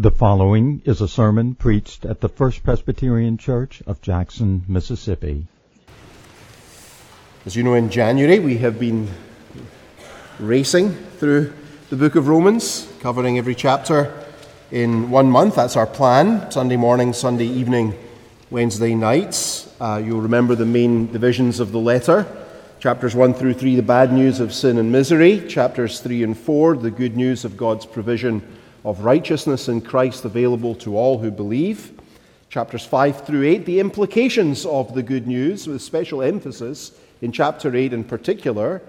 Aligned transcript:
The 0.00 0.12
following 0.12 0.80
is 0.84 1.00
a 1.00 1.08
sermon 1.08 1.56
preached 1.56 2.04
at 2.04 2.20
the 2.20 2.28
First 2.28 2.62
Presbyterian 2.62 3.36
Church 3.36 3.82
of 3.84 4.00
Jackson, 4.00 4.62
Mississippi. 4.68 5.48
As 7.44 7.56
you 7.56 7.64
know, 7.64 7.74
in 7.74 7.90
January 7.90 8.38
we 8.38 8.58
have 8.58 8.78
been 8.78 9.08
racing 10.38 10.94
through 10.94 11.52
the 11.90 11.96
book 11.96 12.14
of 12.14 12.28
Romans, 12.28 12.88
covering 13.00 13.38
every 13.38 13.56
chapter 13.56 14.24
in 14.70 15.10
one 15.10 15.32
month. 15.32 15.56
That's 15.56 15.74
our 15.74 15.88
plan 15.88 16.48
Sunday 16.52 16.76
morning, 16.76 17.12
Sunday 17.12 17.48
evening, 17.48 17.92
Wednesday 18.50 18.94
nights. 18.94 19.68
Uh, 19.80 20.00
you'll 20.00 20.20
remember 20.20 20.54
the 20.54 20.64
main 20.64 21.10
divisions 21.10 21.58
of 21.58 21.72
the 21.72 21.80
letter. 21.80 22.24
Chapters 22.78 23.16
1 23.16 23.34
through 23.34 23.54
3, 23.54 23.74
the 23.74 23.82
bad 23.82 24.12
news 24.12 24.38
of 24.38 24.54
sin 24.54 24.78
and 24.78 24.92
misery. 24.92 25.44
Chapters 25.48 25.98
3 25.98 26.22
and 26.22 26.38
4, 26.38 26.76
the 26.76 26.92
good 26.92 27.16
news 27.16 27.44
of 27.44 27.56
God's 27.56 27.84
provision 27.84 28.57
of 28.88 29.04
righteousness 29.04 29.68
in 29.68 29.82
Christ 29.82 30.24
available 30.24 30.74
to 30.76 30.96
all 30.96 31.18
who 31.18 31.30
believe. 31.30 31.92
Chapters 32.48 32.86
5 32.86 33.26
through 33.26 33.44
8, 33.44 33.66
the 33.66 33.80
implications 33.80 34.64
of 34.64 34.94
the 34.94 35.02
good 35.02 35.26
news, 35.26 35.66
with 35.66 35.82
special 35.82 36.22
emphasis 36.22 36.92
in 37.20 37.30
chapter 37.30 37.76
8 37.76 37.92
in 37.92 38.02
particular 38.02 38.80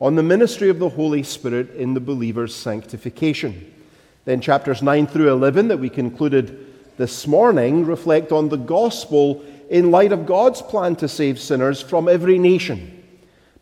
on 0.00 0.16
the 0.16 0.24
ministry 0.24 0.70
of 0.70 0.80
the 0.80 0.88
Holy 0.88 1.22
Spirit 1.22 1.70
in 1.76 1.94
the 1.94 2.00
believer's 2.00 2.52
sanctification. 2.52 3.72
Then, 4.24 4.40
chapters 4.40 4.82
9 4.82 5.06
through 5.06 5.30
11, 5.30 5.68
that 5.68 5.78
we 5.78 5.88
concluded 5.88 6.72
this 6.96 7.24
morning, 7.28 7.86
reflect 7.86 8.32
on 8.32 8.48
the 8.48 8.56
gospel 8.56 9.44
in 9.70 9.92
light 9.92 10.10
of 10.10 10.26
God's 10.26 10.62
plan 10.62 10.96
to 10.96 11.06
save 11.06 11.38
sinners 11.38 11.80
from 11.80 12.08
every 12.08 12.40
nation, 12.40 13.04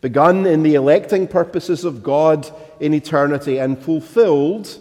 begun 0.00 0.46
in 0.46 0.62
the 0.62 0.74
electing 0.74 1.28
purposes 1.28 1.84
of 1.84 2.02
God 2.02 2.48
in 2.80 2.94
eternity 2.94 3.58
and 3.58 3.78
fulfilled 3.78 4.78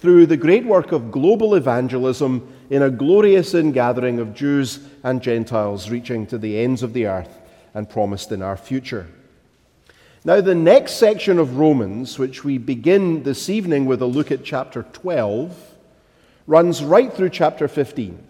through 0.00 0.26
the 0.26 0.36
great 0.36 0.64
work 0.64 0.92
of 0.92 1.12
global 1.12 1.54
evangelism 1.54 2.50
in 2.70 2.82
a 2.82 2.90
glorious 2.90 3.54
ingathering 3.54 4.18
of 4.18 4.34
Jews 4.34 4.80
and 5.02 5.22
Gentiles 5.22 5.90
reaching 5.90 6.26
to 6.28 6.38
the 6.38 6.58
ends 6.58 6.82
of 6.82 6.94
the 6.94 7.06
earth 7.06 7.38
and 7.74 7.88
promised 7.88 8.32
in 8.32 8.40
our 8.40 8.56
future. 8.56 9.06
Now, 10.24 10.40
the 10.40 10.54
next 10.54 10.94
section 10.94 11.38
of 11.38 11.58
Romans, 11.58 12.18
which 12.18 12.44
we 12.44 12.58
begin 12.58 13.22
this 13.22 13.48
evening 13.48 13.86
with 13.86 14.02
a 14.02 14.06
look 14.06 14.30
at 14.30 14.44
chapter 14.44 14.82
12, 14.82 15.56
runs 16.46 16.82
right 16.82 17.12
through 17.12 17.30
chapter 17.30 17.68
15. 17.68 18.26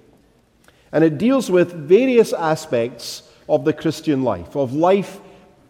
And 0.92 1.04
it 1.04 1.18
deals 1.18 1.50
with 1.50 1.72
various 1.72 2.32
aspects 2.32 3.22
of 3.48 3.64
the 3.64 3.72
Christian 3.72 4.22
life, 4.22 4.56
of 4.56 4.72
life 4.72 5.20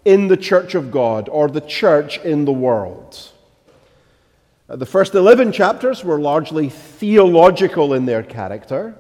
in 0.05 0.29
the 0.29 0.37
church 0.37 0.75
of 0.75 0.91
God 0.91 1.29
or 1.29 1.49
the 1.49 1.61
church 1.61 2.19
in 2.19 2.45
the 2.47 2.53
world. 2.53 3.33
Uh, 4.71 4.77
the 4.77 4.87
first 4.87 5.17
11 5.17 5.51
chapters 5.51 6.05
were 6.05 6.21
largely 6.21 6.69
theological 6.69 7.93
in 7.93 8.07
their 8.07 8.23
character, 8.23 8.95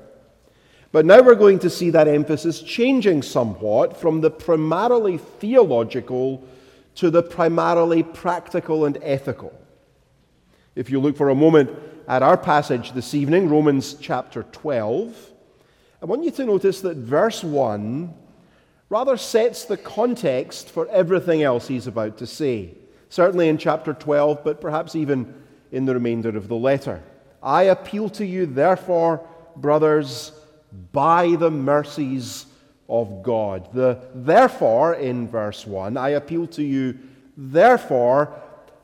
but 0.90 1.06
now 1.06 1.22
we're 1.22 1.36
going 1.36 1.60
to 1.60 1.70
see 1.70 1.90
that 1.90 2.08
emphasis 2.08 2.60
changing 2.60 3.22
somewhat 3.22 3.96
from 3.96 4.20
the 4.20 4.30
primarily 4.30 5.16
theological 5.16 6.44
to 6.96 7.08
the 7.08 7.22
primarily 7.22 8.02
practical 8.02 8.84
and 8.84 8.98
ethical. 9.00 9.56
If 10.74 10.90
you 10.90 10.98
look 10.98 11.16
for 11.16 11.28
a 11.28 11.36
moment 11.36 11.70
at 12.08 12.24
our 12.24 12.36
passage 12.36 12.90
this 12.90 13.14
evening, 13.14 13.48
Romans 13.48 13.94
chapter 13.94 14.42
12, 14.42 15.30
I 16.02 16.06
want 16.06 16.24
you 16.24 16.32
to 16.32 16.46
notice 16.46 16.80
that 16.80 16.96
verse 16.96 17.44
1 17.44 18.12
rather 18.88 19.16
sets 19.16 19.66
the 19.66 19.76
context 19.76 20.68
for 20.68 20.88
everything 20.88 21.44
else 21.44 21.68
he's 21.68 21.86
about 21.86 22.18
to 22.18 22.26
say. 22.26 22.74
Certainly 23.08 23.48
in 23.48 23.56
chapter 23.56 23.92
12, 23.92 24.42
but 24.42 24.60
perhaps 24.60 24.96
even 24.96 25.32
in 25.72 25.84
the 25.84 25.94
remainder 25.94 26.36
of 26.36 26.48
the 26.48 26.56
letter. 26.56 27.02
I 27.42 27.64
appeal 27.64 28.08
to 28.10 28.26
you, 28.26 28.46
therefore, 28.46 29.26
brothers, 29.56 30.32
by 30.92 31.36
the 31.36 31.50
mercies 31.50 32.46
of 32.88 33.22
God. 33.22 33.72
The 33.72 33.98
therefore 34.14 34.94
in 34.94 35.28
verse 35.28 35.66
1, 35.66 35.96
I 35.96 36.10
appeal 36.10 36.46
to 36.48 36.62
you, 36.62 36.98
therefore, 37.36 38.34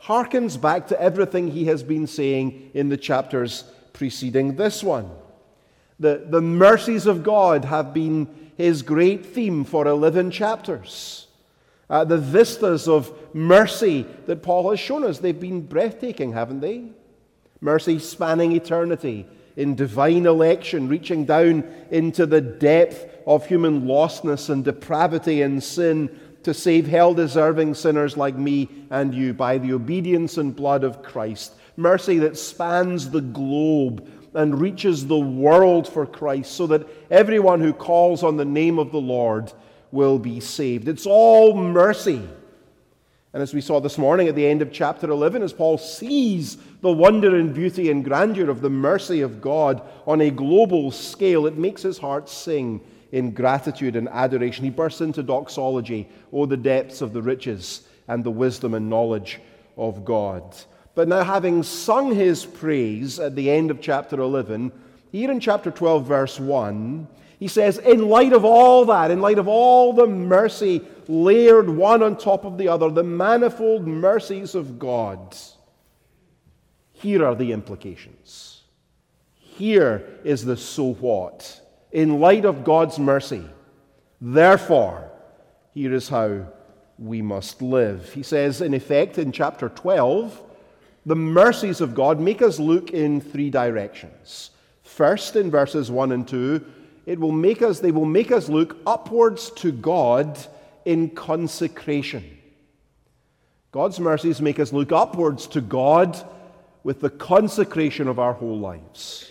harkens 0.02 0.60
back 0.60 0.86
to 0.88 1.00
everything 1.00 1.50
he 1.50 1.66
has 1.66 1.82
been 1.82 2.06
saying 2.06 2.70
in 2.74 2.88
the 2.88 2.96
chapters 2.96 3.64
preceding 3.92 4.56
this 4.56 4.82
one. 4.82 5.10
The, 5.98 6.26
the 6.28 6.42
mercies 6.42 7.06
of 7.06 7.22
God 7.22 7.64
have 7.64 7.92
been 7.94 8.50
his 8.56 8.82
great 8.82 9.26
theme 9.26 9.64
for 9.64 9.86
11 9.86 10.30
chapters. 10.30 11.25
Uh, 11.88 12.04
the 12.04 12.18
vistas 12.18 12.88
of 12.88 13.12
mercy 13.34 14.06
that 14.26 14.42
Paul 14.42 14.70
has 14.70 14.80
shown 14.80 15.04
us, 15.04 15.18
they've 15.18 15.38
been 15.38 15.60
breathtaking, 15.60 16.32
haven't 16.32 16.60
they? 16.60 16.86
Mercy 17.60 17.98
spanning 17.98 18.52
eternity 18.52 19.26
in 19.56 19.74
divine 19.74 20.26
election, 20.26 20.88
reaching 20.88 21.24
down 21.24 21.64
into 21.90 22.26
the 22.26 22.40
depth 22.40 23.06
of 23.26 23.46
human 23.46 23.82
lostness 23.82 24.50
and 24.50 24.64
depravity 24.64 25.42
and 25.42 25.62
sin 25.62 26.10
to 26.42 26.52
save 26.52 26.86
hell 26.86 27.14
deserving 27.14 27.74
sinners 27.74 28.16
like 28.16 28.36
me 28.36 28.68
and 28.90 29.14
you 29.14 29.32
by 29.32 29.58
the 29.58 29.72
obedience 29.72 30.38
and 30.38 30.54
blood 30.54 30.84
of 30.84 31.02
Christ. 31.02 31.54
Mercy 31.76 32.18
that 32.18 32.36
spans 32.36 33.10
the 33.10 33.20
globe 33.20 34.08
and 34.34 34.60
reaches 34.60 35.06
the 35.06 35.18
world 35.18 35.88
for 35.88 36.06
Christ 36.06 36.52
so 36.52 36.66
that 36.66 36.86
everyone 37.10 37.60
who 37.60 37.72
calls 37.72 38.22
on 38.22 38.36
the 38.36 38.44
name 38.44 38.78
of 38.78 38.92
the 38.92 39.00
Lord 39.00 39.52
will 39.92 40.18
be 40.18 40.40
saved. 40.40 40.88
It's 40.88 41.06
all 41.06 41.54
mercy. 41.56 42.22
And 43.32 43.42
as 43.42 43.52
we 43.52 43.60
saw 43.60 43.80
this 43.80 43.98
morning 43.98 44.28
at 44.28 44.34
the 44.34 44.46
end 44.46 44.62
of 44.62 44.72
chapter 44.72 45.10
11, 45.10 45.42
as 45.42 45.52
Paul 45.52 45.76
sees 45.76 46.56
the 46.80 46.90
wonder 46.90 47.36
and 47.36 47.52
beauty 47.52 47.90
and 47.90 48.02
grandeur 48.02 48.48
of 48.48 48.62
the 48.62 48.70
mercy 48.70 49.20
of 49.20 49.42
God 49.42 49.82
on 50.06 50.22
a 50.22 50.30
global 50.30 50.90
scale, 50.90 51.46
it 51.46 51.58
makes 51.58 51.82
his 51.82 51.98
heart 51.98 52.30
sing 52.30 52.80
in 53.12 53.32
gratitude 53.32 53.94
and 53.94 54.08
adoration. 54.08 54.64
He 54.64 54.70
bursts 54.70 55.02
into 55.02 55.22
doxology. 55.22 56.08
Oh, 56.32 56.46
the 56.46 56.56
depths 56.56 57.02
of 57.02 57.12
the 57.12 57.20
riches 57.20 57.82
and 58.08 58.24
the 58.24 58.30
wisdom 58.30 58.74
and 58.74 58.88
knowledge 58.88 59.40
of 59.76 60.04
God. 60.04 60.56
But 60.94 61.08
now, 61.08 61.22
having 61.22 61.62
sung 61.62 62.14
his 62.14 62.46
praise 62.46 63.20
at 63.20 63.36
the 63.36 63.50
end 63.50 63.70
of 63.70 63.82
chapter 63.82 64.18
11, 64.18 64.72
here 65.12 65.30
in 65.30 65.40
chapter 65.40 65.70
12, 65.70 66.06
verse 66.06 66.40
1, 66.40 67.06
he 67.38 67.48
says, 67.48 67.78
in 67.78 68.08
light 68.08 68.32
of 68.32 68.44
all 68.44 68.86
that, 68.86 69.10
in 69.10 69.20
light 69.20 69.38
of 69.38 69.46
all 69.48 69.92
the 69.92 70.06
mercy 70.06 70.82
layered 71.06 71.68
one 71.68 72.02
on 72.02 72.16
top 72.16 72.44
of 72.44 72.56
the 72.58 72.68
other, 72.68 72.90
the 72.90 73.02
manifold 73.02 73.86
mercies 73.86 74.54
of 74.54 74.78
God, 74.78 75.36
here 76.92 77.24
are 77.24 77.34
the 77.34 77.52
implications. 77.52 78.62
Here 79.34 80.18
is 80.24 80.44
the 80.44 80.56
so 80.56 80.94
what. 80.94 81.60
In 81.92 82.20
light 82.20 82.44
of 82.44 82.64
God's 82.64 82.98
mercy, 82.98 83.44
therefore, 84.20 85.10
here 85.74 85.94
is 85.94 86.08
how 86.08 86.46
we 86.98 87.20
must 87.20 87.60
live. 87.60 88.12
He 88.14 88.22
says, 88.22 88.62
in 88.62 88.72
effect, 88.72 89.18
in 89.18 89.30
chapter 89.30 89.68
12, 89.68 90.42
the 91.04 91.16
mercies 91.16 91.80
of 91.80 91.94
God 91.94 92.18
make 92.18 92.40
us 92.40 92.58
look 92.58 92.90
in 92.90 93.20
three 93.20 93.50
directions. 93.50 94.50
First, 94.82 95.36
in 95.36 95.50
verses 95.50 95.90
1 95.90 96.12
and 96.12 96.26
2, 96.26 96.64
it 97.06 97.20
will 97.20 97.32
make 97.32 97.62
us, 97.62 97.80
they 97.80 97.92
will 97.92 98.04
make 98.04 98.32
us 98.32 98.48
look 98.48 98.76
upwards 98.84 99.50
to 99.52 99.70
God 99.72 100.38
in 100.84 101.10
consecration. 101.10 102.36
God's 103.70 104.00
mercies 104.00 104.40
make 104.40 104.58
us 104.58 104.72
look 104.72 104.90
upwards 104.90 105.46
to 105.48 105.60
God 105.60 106.20
with 106.82 107.00
the 107.00 107.10
consecration 107.10 108.08
of 108.08 108.18
our 108.18 108.32
whole 108.32 108.58
lives. 108.58 109.30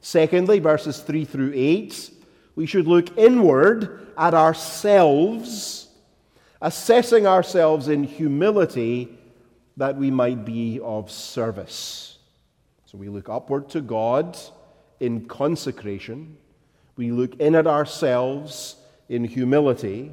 Secondly, 0.00 0.58
verses 0.58 1.00
3 1.00 1.24
through 1.24 1.52
8, 1.54 2.10
we 2.56 2.66
should 2.66 2.86
look 2.86 3.16
inward 3.18 4.06
at 4.16 4.34
ourselves, 4.34 5.88
assessing 6.60 7.26
ourselves 7.26 7.88
in 7.88 8.04
humility 8.04 9.18
that 9.76 9.96
we 9.96 10.10
might 10.10 10.44
be 10.44 10.78
of 10.80 11.10
service. 11.10 12.18
So 12.86 12.96
we 12.96 13.08
look 13.08 13.28
upward 13.28 13.70
to 13.70 13.80
God 13.80 14.38
in 15.00 15.26
consecration. 15.26 16.36
We 16.96 17.10
look 17.10 17.34
in 17.36 17.54
at 17.54 17.66
ourselves 17.66 18.76
in 19.08 19.24
humility. 19.24 20.12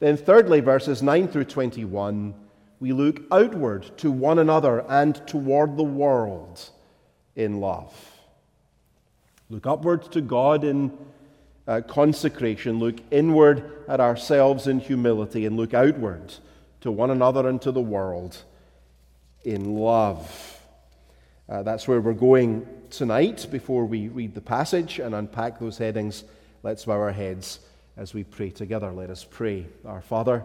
Then, 0.00 0.16
thirdly, 0.16 0.60
verses 0.60 1.02
9 1.02 1.28
through 1.28 1.44
21, 1.44 2.34
we 2.80 2.92
look 2.92 3.22
outward 3.30 3.96
to 3.98 4.10
one 4.10 4.38
another 4.38 4.84
and 4.88 5.14
toward 5.26 5.76
the 5.76 5.84
world 5.84 6.68
in 7.36 7.60
love. 7.60 7.94
Look 9.48 9.66
upward 9.66 10.10
to 10.12 10.20
God 10.20 10.64
in 10.64 10.96
uh, 11.66 11.80
consecration, 11.86 12.78
look 12.78 12.96
inward 13.10 13.84
at 13.88 14.00
ourselves 14.00 14.66
in 14.66 14.80
humility, 14.80 15.46
and 15.46 15.56
look 15.56 15.74
outward 15.74 16.34
to 16.80 16.90
one 16.90 17.10
another 17.10 17.48
and 17.48 17.60
to 17.62 17.72
the 17.72 17.80
world 17.80 18.36
in 19.44 19.76
love. 19.76 20.60
Uh, 21.48 21.62
that's 21.62 21.86
where 21.86 22.00
we're 22.00 22.12
going 22.12 22.66
tonight 22.96 23.48
before 23.50 23.84
we 23.84 24.06
read 24.06 24.34
the 24.34 24.40
passage 24.40 25.00
and 25.00 25.14
unpack 25.14 25.58
those 25.58 25.78
headings. 25.78 26.22
Let's 26.62 26.84
bow 26.84 26.92
our 26.92 27.10
heads 27.10 27.58
as 27.96 28.14
we 28.14 28.22
pray 28.22 28.50
together. 28.50 28.92
Let 28.92 29.10
us 29.10 29.24
pray. 29.24 29.66
Our 29.84 30.00
Father, 30.00 30.44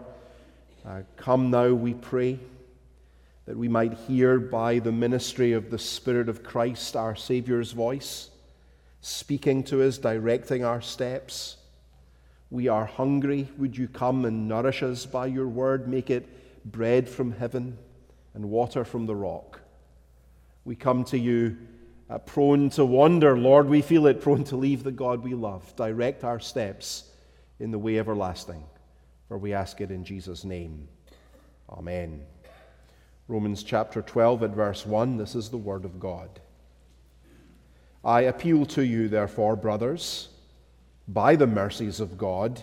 uh, 0.84 1.02
come 1.16 1.50
now, 1.50 1.68
we 1.68 1.94
pray, 1.94 2.40
that 3.46 3.56
we 3.56 3.68
might 3.68 3.94
hear 3.94 4.40
by 4.40 4.80
the 4.80 4.90
ministry 4.90 5.52
of 5.52 5.70
the 5.70 5.78
Spirit 5.78 6.28
of 6.28 6.42
Christ 6.42 6.96
our 6.96 7.14
Saviour's 7.14 7.70
voice, 7.70 8.30
speaking 9.00 9.62
to 9.64 9.82
us, 9.82 9.98
directing 9.98 10.64
our 10.64 10.80
steps. 10.80 11.56
We 12.50 12.66
are 12.66 12.84
hungry. 12.84 13.48
Would 13.58 13.78
you 13.78 13.86
come 13.86 14.24
and 14.24 14.48
nourish 14.48 14.82
us 14.82 15.06
by 15.06 15.26
your 15.26 15.46
word? 15.46 15.86
Make 15.86 16.10
it 16.10 16.28
bread 16.70 17.08
from 17.08 17.30
heaven 17.30 17.78
and 18.34 18.50
water 18.50 18.84
from 18.84 19.06
the 19.06 19.14
rock. 19.14 19.60
We 20.64 20.74
come 20.74 21.04
to 21.04 21.18
you 21.18 21.56
uh, 22.10 22.18
prone 22.18 22.68
to 22.70 22.84
wander, 22.84 23.38
Lord. 23.38 23.68
We 23.68 23.82
feel 23.82 24.06
it, 24.06 24.20
prone 24.20 24.42
to 24.44 24.56
leave 24.56 24.82
the 24.82 24.90
God 24.90 25.22
we 25.22 25.34
love. 25.34 25.74
Direct 25.76 26.24
our 26.24 26.40
steps 26.40 27.04
in 27.60 27.70
the 27.70 27.78
way 27.78 27.98
everlasting. 27.98 28.64
For 29.28 29.38
we 29.38 29.52
ask 29.52 29.80
it 29.80 29.92
in 29.92 30.04
Jesus' 30.04 30.44
name. 30.44 30.88
Amen. 31.70 32.22
Romans 33.28 33.62
chapter 33.62 34.02
12 34.02 34.42
at 34.42 34.50
verse 34.50 34.84
1, 34.84 35.16
this 35.16 35.36
is 35.36 35.50
the 35.50 35.56
word 35.56 35.84
of 35.84 36.00
God. 36.00 36.40
I 38.04 38.22
appeal 38.22 38.66
to 38.66 38.84
you, 38.84 39.08
therefore, 39.08 39.54
brothers, 39.54 40.30
by 41.06 41.36
the 41.36 41.46
mercies 41.46 42.00
of 42.00 42.18
God, 42.18 42.60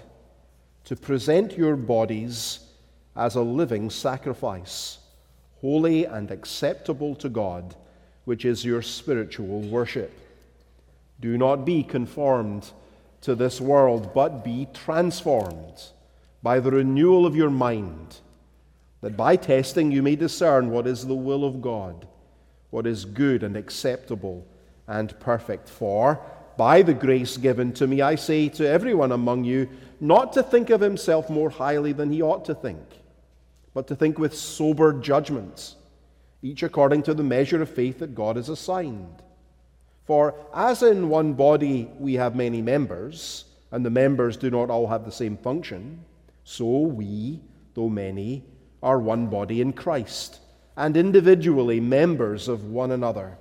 to 0.84 0.98
present 0.98 1.58
your 1.58 1.78
bodies 1.78 2.60
as 3.16 3.36
a 3.36 3.42
living 3.42 3.90
sacrifice, 3.90 4.98
holy 5.62 6.04
and 6.04 6.32
acceptable 6.32 7.16
to 7.16 7.30
God, 7.30 7.76
which 8.28 8.44
is 8.44 8.66
your 8.66 8.82
spiritual 8.82 9.62
worship. 9.62 10.12
Do 11.22 11.38
not 11.38 11.64
be 11.64 11.82
conformed 11.82 12.70
to 13.22 13.36
this 13.36 13.62
world, 13.62 14.14
but 14.14 14.44
be 14.44 14.68
transformed 14.74 15.82
by 16.44 16.60
the 16.60 16.72
renewal 16.72 17.26
of 17.26 17.38
your 17.38 17.50
mind 17.50 18.20
that 19.00 19.16
by 19.16 19.38
testing 19.38 19.94
you 19.94 20.04
may 20.04 20.18
discern 20.18 20.72
what 20.72 20.88
is 20.88 21.08
the 21.08 21.16
will 21.16 21.46
of 21.46 21.62
God, 21.62 22.06
what 22.70 22.86
is 22.86 23.06
good 23.06 23.44
and 23.44 23.56
acceptable 23.56 24.46
and 24.90 25.18
perfect. 25.22 25.70
For 25.70 26.20
by 26.58 26.82
the 26.82 26.94
grace 26.94 27.38
given 27.38 27.72
to 27.76 27.88
me, 27.88 28.02
I 28.02 28.16
say 28.16 28.50
to 28.50 28.68
everyone 28.68 29.14
among 29.14 29.46
you 29.46 29.70
not 30.02 30.34
to 30.34 30.44
think 30.44 30.70
of 30.70 30.82
himself 30.82 31.30
more 31.30 31.50
highly 31.50 31.94
than 31.94 32.12
he 32.12 32.22
ought 32.22 32.44
to 32.44 32.56
think, 32.56 32.84
but 33.74 33.88
to 33.88 33.96
think 33.96 34.20
with 34.20 34.36
sober 34.36 34.92
judgments, 34.92 35.77
each 36.48 36.64
according 36.64 37.04
to 37.04 37.14
the 37.14 37.24
measure 37.24 37.62
of 37.62 37.70
faith 37.70 38.00
that 38.00 38.16
God 38.16 38.38
has 38.38 38.50
assigned. 38.50 39.22
For 40.06 40.34
as 40.54 40.82
in 40.82 41.10
one 41.10 41.34
body 41.34 41.92
we 42.00 42.14
have 42.14 42.36
many 42.36 42.62
members, 42.62 43.46
and 43.72 43.86
the 43.86 43.90
members 43.90 44.38
do 44.38 44.50
not 44.50 44.70
all 44.70 44.88
have 44.88 45.04
the 45.04 45.12
same 45.12 45.36
function, 45.36 46.06
so 46.46 46.80
we, 46.80 47.42
though 47.74 47.90
many, 47.90 48.46
are 48.82 49.00
one 49.00 49.28
body 49.28 49.60
in 49.60 49.74
Christ, 49.74 50.40
and 50.78 50.96
individually 50.96 51.82
members 51.82 52.48
of 52.48 52.70
one 52.70 52.92
another. 52.92 53.38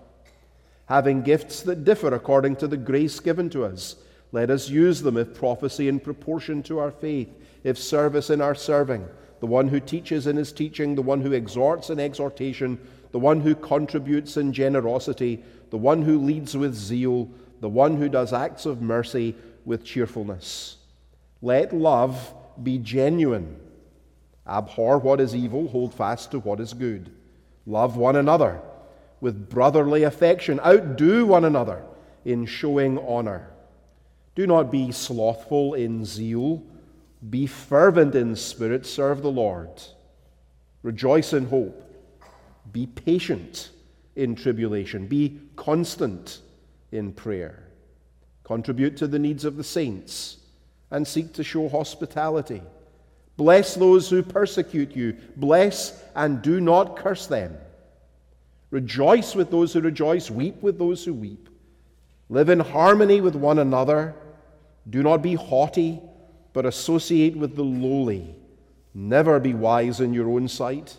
Having 0.86 1.22
gifts 1.22 1.62
that 1.62 1.84
differ 1.84 2.12
according 2.12 2.56
to 2.56 2.66
the 2.66 2.76
grace 2.76 3.20
given 3.20 3.48
to 3.50 3.64
us, 3.64 3.96
let 4.32 4.50
us 4.50 4.68
use 4.68 5.02
them 5.02 5.16
if 5.16 5.34
prophecy 5.34 5.86
in 5.86 6.00
proportion 6.00 6.62
to 6.64 6.78
our 6.78 6.90
faith, 6.90 7.28
if 7.62 7.78
service 7.78 8.30
in 8.30 8.40
our 8.40 8.56
serving, 8.56 9.06
the 9.40 9.46
one 9.46 9.68
who 9.68 9.78
teaches 9.78 10.26
in 10.26 10.36
his 10.36 10.52
teaching, 10.52 10.94
the 10.94 11.02
one 11.02 11.20
who 11.20 11.32
exhorts 11.32 11.90
in 11.90 12.00
exhortation, 12.00 12.78
the 13.16 13.20
one 13.20 13.40
who 13.40 13.54
contributes 13.54 14.36
in 14.36 14.52
generosity, 14.52 15.42
the 15.70 15.78
one 15.78 16.02
who 16.02 16.18
leads 16.18 16.54
with 16.54 16.74
zeal, 16.74 17.30
the 17.62 17.68
one 17.68 17.96
who 17.96 18.10
does 18.10 18.34
acts 18.34 18.66
of 18.66 18.82
mercy 18.82 19.34
with 19.64 19.82
cheerfulness. 19.82 20.76
Let 21.40 21.74
love 21.74 22.34
be 22.62 22.76
genuine. 22.76 23.58
Abhor 24.46 24.98
what 24.98 25.18
is 25.18 25.34
evil, 25.34 25.66
hold 25.68 25.94
fast 25.94 26.30
to 26.32 26.40
what 26.40 26.60
is 26.60 26.74
good. 26.74 27.10
Love 27.64 27.96
one 27.96 28.16
another 28.16 28.60
with 29.22 29.48
brotherly 29.48 30.02
affection. 30.02 30.60
Outdo 30.60 31.24
one 31.24 31.46
another 31.46 31.86
in 32.26 32.44
showing 32.44 32.98
honor. 32.98 33.48
Do 34.34 34.46
not 34.46 34.70
be 34.70 34.92
slothful 34.92 35.72
in 35.72 36.04
zeal. 36.04 36.62
Be 37.30 37.46
fervent 37.46 38.14
in 38.14 38.36
spirit. 38.36 38.84
Serve 38.84 39.22
the 39.22 39.30
Lord. 39.30 39.70
Rejoice 40.82 41.32
in 41.32 41.46
hope. 41.46 41.84
Be 42.76 42.84
patient 42.86 43.70
in 44.16 44.34
tribulation. 44.34 45.06
Be 45.06 45.40
constant 45.56 46.40
in 46.92 47.10
prayer. 47.10 47.62
Contribute 48.44 48.98
to 48.98 49.06
the 49.06 49.18
needs 49.18 49.46
of 49.46 49.56
the 49.56 49.64
saints 49.64 50.36
and 50.90 51.08
seek 51.08 51.32
to 51.32 51.42
show 51.42 51.70
hospitality. 51.70 52.60
Bless 53.38 53.76
those 53.76 54.10
who 54.10 54.22
persecute 54.22 54.94
you. 54.94 55.16
Bless 55.36 56.04
and 56.14 56.42
do 56.42 56.60
not 56.60 56.96
curse 56.96 57.26
them. 57.26 57.56
Rejoice 58.68 59.34
with 59.34 59.50
those 59.50 59.72
who 59.72 59.80
rejoice. 59.80 60.30
Weep 60.30 60.60
with 60.60 60.78
those 60.78 61.02
who 61.02 61.14
weep. 61.14 61.48
Live 62.28 62.50
in 62.50 62.60
harmony 62.60 63.22
with 63.22 63.36
one 63.36 63.58
another. 63.58 64.14
Do 64.90 65.02
not 65.02 65.22
be 65.22 65.32
haughty, 65.32 66.02
but 66.52 66.66
associate 66.66 67.38
with 67.38 67.56
the 67.56 67.64
lowly. 67.64 68.34
Never 68.92 69.40
be 69.40 69.54
wise 69.54 70.00
in 70.00 70.12
your 70.12 70.28
own 70.28 70.46
sight. 70.46 70.98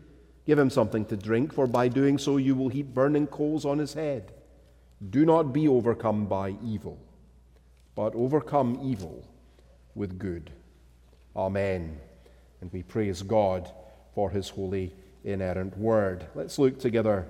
give 0.51 0.59
him 0.59 0.69
something 0.69 1.05
to 1.05 1.15
drink, 1.15 1.53
for 1.53 1.65
by 1.65 1.87
doing 1.87 2.17
so 2.17 2.35
you 2.35 2.53
will 2.53 2.67
heap 2.67 2.87
burning 2.87 3.25
coals 3.25 3.63
on 3.63 3.77
his 3.77 3.93
head. 3.93 4.33
Do 5.09 5.25
not 5.25 5.53
be 5.53 5.65
overcome 5.65 6.25
by 6.25 6.55
evil, 6.61 6.97
but 7.95 8.13
overcome 8.15 8.77
evil 8.83 9.25
with 9.95 10.19
good. 10.19 10.51
Amen. 11.37 11.97
And 12.59 12.69
we 12.73 12.83
praise 12.83 13.21
God 13.21 13.71
for 14.13 14.29
his 14.29 14.49
holy, 14.49 14.93
inerrant 15.23 15.77
word. 15.77 16.25
Let's 16.35 16.59
look 16.59 16.81
together 16.81 17.29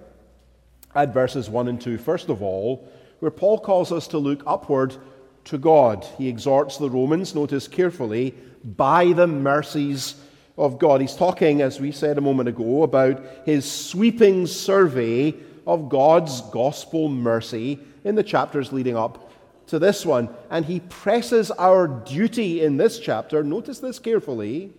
at 0.95 1.13
verses 1.13 1.47
1 1.47 1.67
and 1.67 1.79
2. 1.79 1.99
First 1.99 2.29
of 2.29 2.41
all, 2.41 2.91
where 3.19 3.29
Paul 3.29 3.59
calls 3.59 3.91
us 3.91 4.07
to 4.07 4.17
look 4.17 4.41
upward 4.47 4.95
to 5.43 5.59
God. 5.59 6.07
He 6.17 6.27
exhorts 6.27 6.77
the 6.77 6.89
Romans, 6.89 7.35
notice 7.35 7.67
carefully, 7.67 8.33
by 8.63 9.13
the 9.13 9.27
mercies 9.27 10.15
of 10.57 10.79
God. 10.79 11.01
He's 11.01 11.15
talking, 11.15 11.61
as 11.61 11.79
we 11.79 11.91
said 11.91 12.17
a 12.17 12.21
moment 12.21 12.49
ago, 12.49 12.83
about 12.83 13.23
his 13.45 13.69
sweeping 13.69 14.47
survey 14.47 15.33
of 15.65 15.89
God's 15.89 16.41
gospel 16.41 17.09
mercy 17.09 17.79
in 18.03 18.15
the 18.15 18.23
chapters 18.23 18.73
leading 18.73 18.97
up 18.97 19.31
to 19.67 19.79
this 19.79 20.05
one. 20.05 20.29
And 20.49 20.65
he 20.65 20.81
presses 20.81 21.51
our 21.51 21.87
duty 21.87 22.63
in 22.63 22.77
this 22.77 22.99
chapter, 22.99 23.43
notice 23.43 23.79
this 23.79 23.99
carefully, 23.99 24.71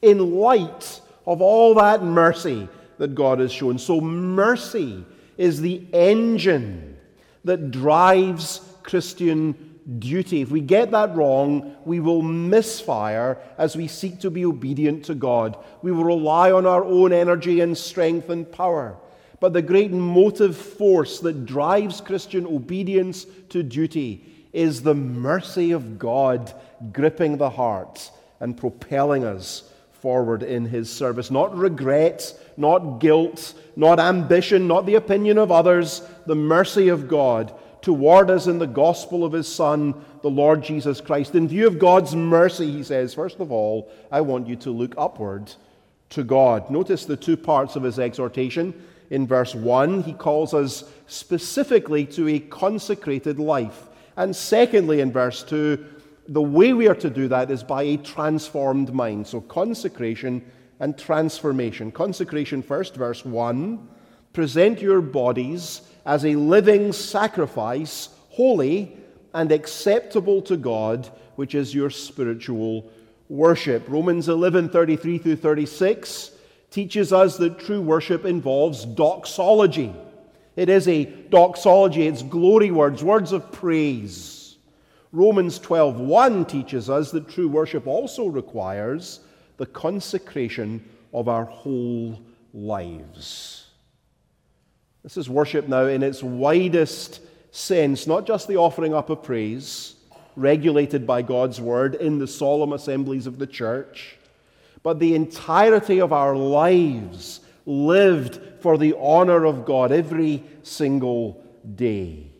in 0.00 0.36
light 0.38 1.00
of 1.26 1.42
all 1.42 1.74
that 1.74 2.02
mercy 2.02 2.68
that 2.98 3.14
God 3.14 3.40
has 3.40 3.52
shown. 3.52 3.78
So, 3.78 4.00
mercy 4.00 5.04
is 5.36 5.60
the 5.60 5.86
engine 5.92 6.96
that 7.44 7.70
drives 7.70 8.60
Christian 8.82 9.67
duty. 9.98 10.42
If 10.42 10.50
we 10.50 10.60
get 10.60 10.90
that 10.90 11.14
wrong, 11.16 11.76
we 11.84 12.00
will 12.00 12.22
misfire 12.22 13.38
as 13.56 13.76
we 13.76 13.88
seek 13.88 14.20
to 14.20 14.30
be 14.30 14.44
obedient 14.44 15.06
to 15.06 15.14
God. 15.14 15.56
We 15.82 15.92
will 15.92 16.04
rely 16.04 16.52
on 16.52 16.66
our 16.66 16.84
own 16.84 17.12
energy 17.12 17.60
and 17.60 17.76
strength 17.76 18.28
and 18.28 18.50
power. 18.50 18.96
But 19.40 19.52
the 19.52 19.62
great 19.62 19.92
motive 19.92 20.56
force 20.56 21.20
that 21.20 21.46
drives 21.46 22.00
Christian 22.00 22.46
obedience 22.46 23.24
to 23.50 23.62
duty 23.62 24.24
is 24.52 24.82
the 24.82 24.94
mercy 24.94 25.72
of 25.72 25.98
God 25.98 26.52
gripping 26.92 27.36
the 27.36 27.50
heart 27.50 28.10
and 28.40 28.56
propelling 28.56 29.24
us 29.24 29.72
forward 29.92 30.42
in 30.42 30.64
His 30.64 30.90
service. 30.90 31.30
Not 31.30 31.56
regret, 31.56 32.38
not 32.56 32.98
guilt, 32.98 33.54
not 33.76 34.00
ambition, 34.00 34.66
not 34.66 34.86
the 34.86 34.96
opinion 34.96 35.38
of 35.38 35.52
others, 35.52 36.02
the 36.26 36.34
mercy 36.34 36.88
of 36.88 37.08
God 37.08 37.54
toward 37.82 38.30
us 38.30 38.46
in 38.46 38.58
the 38.58 38.66
gospel 38.66 39.24
of 39.24 39.32
His 39.32 39.46
Son, 39.48 39.94
the 40.22 40.30
Lord 40.30 40.62
Jesus 40.62 41.00
Christ. 41.00 41.34
In 41.34 41.48
view 41.48 41.66
of 41.66 41.78
God's 41.78 42.14
mercy, 42.14 42.70
He 42.70 42.82
says, 42.82 43.14
first 43.14 43.40
of 43.40 43.52
all, 43.52 43.90
I 44.10 44.20
want 44.20 44.46
you 44.46 44.56
to 44.56 44.70
look 44.70 44.94
upward 44.96 45.52
to 46.10 46.24
God. 46.24 46.70
Notice 46.70 47.04
the 47.04 47.16
two 47.16 47.36
parts 47.36 47.76
of 47.76 47.82
His 47.82 47.98
exhortation 47.98 48.74
in 49.10 49.26
verse 49.26 49.54
1, 49.54 50.02
he 50.02 50.12
calls 50.12 50.52
us 50.52 50.84
specifically 51.06 52.04
to 52.06 52.28
a 52.28 52.38
consecrated 52.38 53.38
life. 53.38 53.88
And 54.16 54.34
secondly, 54.34 55.00
in 55.00 55.12
verse 55.12 55.42
2, 55.44 55.84
the 56.28 56.42
way 56.42 56.74
we 56.74 56.88
are 56.88 56.94
to 56.96 57.08
do 57.08 57.28
that 57.28 57.50
is 57.50 57.62
by 57.62 57.84
a 57.84 57.96
transformed 57.96 58.92
mind. 58.92 59.26
So, 59.26 59.40
consecration 59.40 60.44
and 60.80 60.98
transformation. 60.98 61.90
Consecration 61.90 62.62
first, 62.62 62.94
verse 62.96 63.24
1 63.24 63.88
present 64.34 64.80
your 64.80 65.00
bodies 65.00 65.80
as 66.08 66.24
a 66.24 66.36
living 66.36 66.90
sacrifice, 66.90 68.08
holy 68.30 68.96
and 69.34 69.52
acceptable 69.52 70.40
to 70.40 70.56
God, 70.56 71.06
which 71.36 71.54
is 71.54 71.74
your 71.74 71.90
spiritual 71.90 72.90
worship. 73.28 73.86
Romans 73.86 74.30
11 74.30 74.70
33 74.70 75.18
through 75.18 75.36
36 75.36 76.30
teaches 76.70 77.12
us 77.12 77.36
that 77.36 77.58
true 77.58 77.82
worship 77.82 78.24
involves 78.24 78.86
doxology. 78.86 79.94
It 80.56 80.70
is 80.70 80.88
a 80.88 81.04
doxology, 81.04 82.06
it's 82.06 82.22
glory 82.22 82.70
words, 82.70 83.04
words 83.04 83.32
of 83.32 83.52
praise. 83.52 84.56
Romans 85.12 85.58
12:1 85.58 86.48
teaches 86.48 86.88
us 86.88 87.10
that 87.10 87.28
true 87.28 87.48
worship 87.48 87.86
also 87.86 88.26
requires 88.26 89.20
the 89.58 89.66
consecration 89.66 90.82
of 91.12 91.28
our 91.28 91.44
whole 91.44 92.18
lives. 92.54 93.67
This 95.02 95.16
is 95.16 95.28
worship 95.28 95.68
now 95.68 95.86
in 95.86 96.02
its 96.02 96.22
widest 96.22 97.20
sense, 97.50 98.06
not 98.06 98.26
just 98.26 98.48
the 98.48 98.56
offering 98.56 98.94
up 98.94 99.10
of 99.10 99.22
praise, 99.22 99.94
regulated 100.36 101.06
by 101.06 101.22
God's 101.22 101.60
word 101.60 101.94
in 101.94 102.18
the 102.18 102.26
solemn 102.26 102.72
assemblies 102.72 103.26
of 103.26 103.38
the 103.38 103.46
church, 103.46 104.16
but 104.82 104.98
the 104.98 105.14
entirety 105.14 106.00
of 106.00 106.12
our 106.12 106.36
lives 106.36 107.40
lived 107.66 108.40
for 108.60 108.78
the 108.78 108.94
honor 108.98 109.44
of 109.44 109.64
God 109.64 109.92
every 109.92 110.42
single 110.62 111.44
day. 111.74 112.30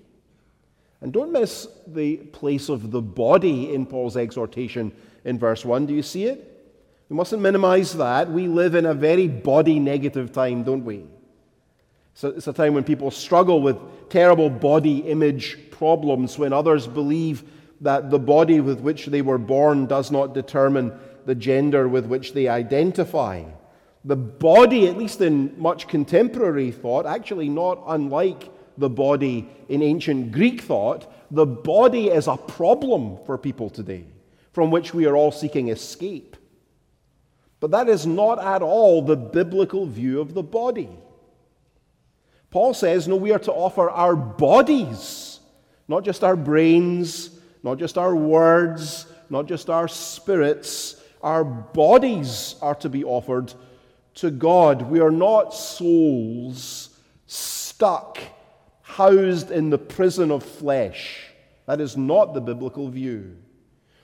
And 1.01 1.13
don't 1.13 1.33
miss 1.33 1.69
the 1.87 2.17
place 2.17 2.69
of 2.69 2.91
the 2.91 3.03
body 3.03 3.73
in 3.73 3.87
Paul's 3.87 4.17
exhortation 4.17 4.93
in 5.25 5.39
verse 5.39 5.65
1. 5.65 5.87
Do 5.87 5.95
you 5.95 6.03
see 6.03 6.25
it? 6.25 6.45
We 7.09 7.17
mustn't 7.17 7.41
minimize 7.41 7.95
that. 7.95 8.31
We 8.31 8.49
live 8.49 8.75
in 8.75 8.87
a 8.87 8.95
very 8.95 9.29
body 9.29 9.79
negative 9.79 10.33
time, 10.33 10.65
don't 10.65 10.85
we? 10.85 11.05
It's 12.23 12.49
a 12.49 12.53
time 12.53 12.75
when 12.75 12.85
people 12.85 13.11
struggle 13.11 13.63
with 13.63 13.77
terrible 14.09 14.51
body 14.51 14.99
image 14.99 15.71
problems, 15.71 16.39
when 16.39 16.53
others 16.53 16.87
believe 16.87 17.45
that 17.81 18.11
the 18.11 18.19
body 18.19 18.61
with 18.61 18.81
which 18.81 19.07
they 19.07 19.23
were 19.23 19.39
born 19.39 19.87
does 19.87 20.11
not 20.11 20.35
determine 20.35 20.93
the 21.27 21.35
gender 21.35 21.87
with 21.87 22.07
which 22.07 22.33
they 22.33 22.49
identify. 22.49 23.45
The 24.05 24.17
body, 24.17 24.89
at 24.89 24.97
least 24.97 25.21
in 25.21 25.55
much 25.61 25.87
contemporary 25.87 26.73
thought, 26.73 27.07
actually 27.07 27.49
not 27.49 27.83
unlike 27.87 28.51
the 28.79 28.89
body 28.91 29.49
in 29.69 29.83
ancient 29.83 30.33
Greek 30.33 30.63
thought, 30.63 31.13
the 31.31 31.47
body 31.47 32.09
is 32.09 32.27
a 32.27 32.37
problem 32.37 33.19
for 33.27 33.37
people 33.37 33.71
today 33.71 34.05
from 34.53 34.71
which 34.71 34.93
we 34.93 35.07
are 35.07 35.17
all 35.17 35.31
seeking 35.31 35.69
escape. 35.69 36.37
But 37.61 37.71
that 37.73 37.89
is 37.89 38.07
not 38.07 38.43
at 38.43 38.63
all 38.63 39.03
the 39.03 39.17
biblical 39.17 39.87
view 39.87 40.21
of 40.21 40.35
the 40.35 40.43
body. 40.43 40.89
Paul 42.51 42.73
says, 42.75 43.07
no, 43.07 43.17
we 43.17 43.33
are 43.33 43.39
to 43.41 43.53
offer 43.53 43.91
our 43.91 44.17
bodies, 44.17 45.41
not 45.87 46.05
just 46.05 46.25
our 46.25 46.37
brains, 46.37 47.31
not 47.63 47.79
just 47.79 47.99
our 47.99 48.15
words, 48.15 49.07
not 49.29 49.47
just 49.47 49.69
our 49.69 49.89
spirits. 49.89 51.03
Our 51.23 51.45
bodies 51.45 52.57
are 52.63 52.75
to 52.77 52.89
be 52.89 53.05
offered 53.05 53.53
to 54.17 54.31
God. 54.31 54.83
We 54.83 55.01
are 55.01 55.11
not 55.11 55.53
souls 55.55 56.91
stuck, 57.27 58.19
housed 58.83 59.51
in 59.51 59.71
the 59.71 59.79
prison 59.79 60.31
of 60.31 60.43
flesh. 60.43 61.27
That 61.67 61.81
is 61.81 61.97
not 61.97 62.33
the 62.33 62.41
biblical 62.41 62.89
view. 62.89 63.37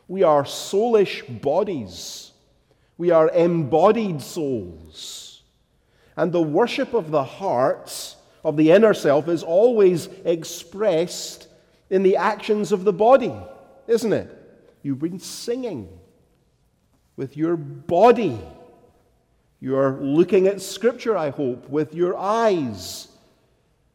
We 0.06 0.22
are 0.22 0.44
soulish 0.44 1.40
bodies. 1.40 2.32
We 2.98 3.10
are 3.10 3.30
embodied 3.30 4.20
souls. 4.20 5.42
And 6.16 6.30
the 6.30 6.42
worship 6.42 6.92
of 6.94 7.10
the 7.10 7.24
heart, 7.24 8.16
of 8.44 8.56
the 8.56 8.70
inner 8.70 8.94
self, 8.94 9.28
is 9.28 9.42
always 9.42 10.08
expressed 10.24 11.48
in 11.90 12.02
the 12.02 12.16
actions 12.16 12.72
of 12.72 12.84
the 12.84 12.92
body, 12.92 13.34
isn't 13.86 14.12
it? 14.12 14.30
You've 14.82 14.98
been 14.98 15.18
singing 15.18 15.88
with 17.16 17.36
your 17.36 17.56
body. 17.56 18.38
You're 19.60 19.92
looking 20.00 20.46
at 20.46 20.60
Scripture, 20.60 21.16
I 21.16 21.30
hope, 21.30 21.68
with 21.68 21.94
your 21.94 22.16
eyes. 22.16 23.08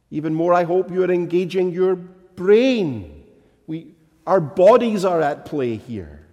Even 0.09 0.33
more, 0.33 0.53
I 0.53 0.63
hope 0.63 0.89
you're 0.89 1.11
engaging 1.11 1.71
your 1.71 1.95
brain. 1.95 3.23
We, 3.67 3.93
our 4.25 4.39
bodies 4.39 5.05
are 5.05 5.21
at 5.21 5.45
play 5.45 5.75
here. 5.75 6.25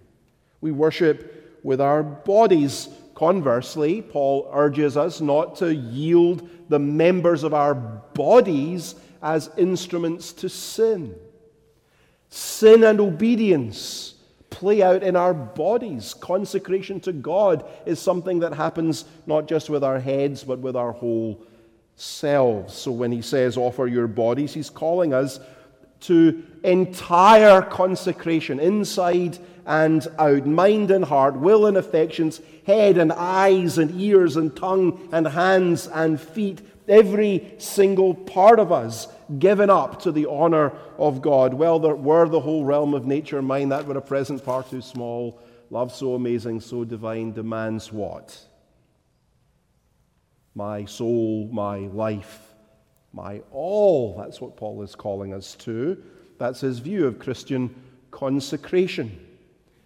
We 0.61 0.71
worship 0.71 1.59
with 1.63 1.79
our 1.79 2.01
bodies. 2.01 2.89
Conversely, 3.13 4.01
Paul 4.01 4.49
urges 4.53 4.97
us 4.97 5.21
not 5.21 5.57
to 5.57 5.73
yield 5.73 6.49
the 6.69 6.79
members 6.79 7.43
of 7.43 7.53
our 7.53 7.75
bodies 7.75 8.95
as 9.21 9.49
instruments 9.57 10.33
to 10.33 10.49
sin. 10.49 11.15
Sin 12.29 12.83
and 12.83 12.99
obedience 12.99 14.15
play 14.49 14.81
out 14.81 15.03
in 15.03 15.15
our 15.15 15.33
bodies. 15.33 16.13
Consecration 16.13 16.99
to 17.01 17.13
God 17.13 17.65
is 17.85 17.99
something 17.99 18.39
that 18.39 18.53
happens 18.53 19.05
not 19.25 19.47
just 19.47 19.69
with 19.69 19.83
our 19.83 19.99
heads, 19.99 20.43
but 20.43 20.59
with 20.59 20.75
our 20.75 20.91
whole 20.91 21.43
selves. 21.95 22.73
So 22.73 22.91
when 22.91 23.11
he 23.11 23.21
says 23.21 23.57
offer 23.57 23.87
your 23.87 24.07
bodies, 24.07 24.53
he's 24.53 24.69
calling 24.69 25.13
us 25.13 25.39
to 26.01 26.43
entire 26.63 27.61
consecration, 27.61 28.59
inside 28.59 29.39
and 29.65 30.07
out, 30.17 30.45
mind 30.45 30.91
and 30.91 31.05
heart, 31.05 31.35
will 31.35 31.65
and 31.65 31.75
affections, 31.77 32.41
head 32.65 32.97
and 32.97 33.11
eyes 33.11 33.77
and 33.77 33.99
ears 33.99 34.37
and 34.37 34.55
tongue 34.55 35.09
and 35.11 35.27
hands 35.27 35.87
and 35.87 36.19
feet, 36.19 36.61
every 36.87 37.53
single 37.57 38.13
part 38.13 38.59
of 38.59 38.71
us 38.71 39.07
given 39.39 39.69
up 39.69 40.01
to 40.01 40.11
the 40.11 40.25
honor 40.25 40.71
of 40.97 41.21
God. 41.21 41.53
Well, 41.53 41.79
there 41.79 41.95
were 41.95 42.29
the 42.29 42.39
whole 42.39 42.63
realm 42.63 42.93
of 42.93 43.05
nature 43.05 43.41
mine, 43.41 43.69
that 43.69 43.85
were 43.85 43.97
a 43.97 44.01
present 44.01 44.41
far 44.41 44.63
too 44.63 44.81
small. 44.81 45.41
Love 45.69 45.93
so 45.93 46.15
amazing, 46.15 46.61
so 46.61 46.85
divine, 46.85 47.33
demands 47.33 47.91
what? 47.91 48.39
My 50.55 50.85
soul, 50.85 51.49
my 51.51 51.79
life, 51.79 52.46
my 53.13 53.41
all. 53.51 54.17
That's 54.17 54.41
what 54.41 54.57
Paul 54.57 54.81
is 54.83 54.95
calling 54.95 55.33
us 55.33 55.55
to. 55.55 56.01
That's 56.37 56.61
his 56.61 56.79
view 56.79 57.07
of 57.07 57.19
Christian 57.19 57.73
consecration. 58.11 59.19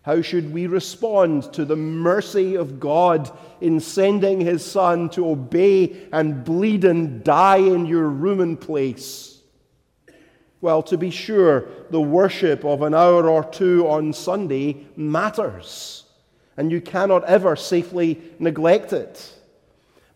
How 0.03 0.21
should 0.21 0.51
we 0.51 0.65
respond 0.65 1.53
to 1.53 1.63
the 1.63 1.75
mercy 1.75 2.55
of 2.55 2.79
God 2.79 3.31
in 3.61 3.79
sending 3.79 4.41
his 4.41 4.65
Son 4.65 5.09
to 5.11 5.29
obey 5.29 6.07
and 6.11 6.43
bleed 6.43 6.85
and 6.85 7.23
die 7.23 7.57
in 7.57 7.85
your 7.85 8.09
room 8.09 8.39
and 8.39 8.59
place? 8.59 9.39
Well, 10.59 10.81
to 10.83 10.97
be 10.97 11.11
sure, 11.11 11.67
the 11.89 12.01
worship 12.01 12.65
of 12.65 12.81
an 12.81 12.93
hour 12.93 13.29
or 13.29 13.43
two 13.43 13.87
on 13.87 14.13
Sunday 14.13 14.87
matters, 14.95 16.05
and 16.57 16.71
you 16.71 16.81
cannot 16.81 17.23
ever 17.25 17.55
safely 17.55 18.21
neglect 18.39 18.93
it. 18.93 19.33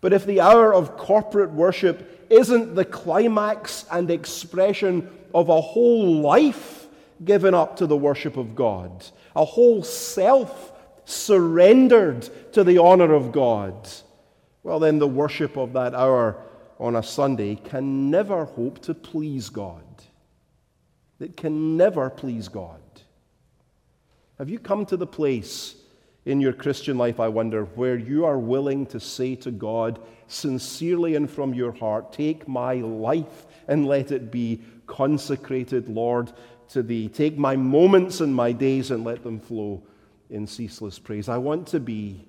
But 0.02 0.14
if 0.14 0.26
the 0.26 0.42
hour 0.42 0.74
of 0.74 0.98
corporate 0.98 1.52
worship 1.52 2.15
isn't 2.30 2.76
the 2.76 2.86
climax 2.86 3.86
and 3.92 4.10
expression 4.10 5.10
of 5.34 5.50
a 5.50 5.62
whole 5.62 6.22
life 6.22 6.88
given 7.24 7.54
up 7.54 7.78
to 7.78 7.88
the 7.88 7.98
worship 7.98 8.38
of 8.38 8.56
God, 8.56 9.06
a 9.36 9.46
whole 9.46 9.84
self 9.84 10.74
surrendered 11.06 12.28
to 12.54 12.64
the 12.64 12.78
honor 12.80 13.14
of 13.14 13.32
God, 13.32 13.90
well, 14.64 14.80
then 14.80 14.98
the 14.98 15.08
worship 15.08 15.58
of 15.58 15.74
that 15.74 15.94
hour 15.94 16.42
on 16.80 16.96
a 16.96 17.04
Sunday 17.04 17.56
can 17.56 18.10
never 18.10 18.46
hope 18.46 18.82
to 18.82 18.94
please 18.94 19.50
God. 19.50 19.84
It 21.20 21.38
can 21.38 21.78
never 21.78 22.10
please 22.10 22.48
God. 22.48 22.82
Have 24.38 24.50
you 24.50 24.60
come 24.60 24.86
to 24.88 24.98
the 24.98 25.08
place 25.08 25.76
in 26.26 26.42
your 26.42 26.52
Christian 26.52 26.98
life, 26.98 27.20
I 27.20 27.28
wonder, 27.28 27.66
where 27.66 27.96
you 27.96 28.26
are 28.26 28.40
willing 28.40 28.88
to 28.88 29.00
say 29.00 29.36
to 29.36 29.52
God, 29.52 30.00
sincerely 30.28 31.16
and 31.16 31.30
from 31.30 31.54
your 31.54 31.72
heart, 31.72 32.14
Take 32.14 32.48
my 32.48 32.76
life 32.76 33.46
and 33.68 33.86
let 33.86 34.12
it 34.12 34.32
be 34.32 34.62
consecrated, 34.88 35.88
Lord, 35.88 36.32
to 36.70 36.84
thee. 36.84 37.10
Take 37.10 37.38
my 37.38 37.56
moments 37.56 38.22
and 38.22 38.34
my 38.34 38.52
days 38.52 38.92
and 38.92 39.04
let 39.04 39.24
them 39.24 39.40
flow 39.40 39.84
in 40.30 40.48
ceaseless 40.48 41.00
praise. 41.00 41.30
I 41.30 41.38
want 41.38 41.68
to 41.68 41.80
be 41.80 42.28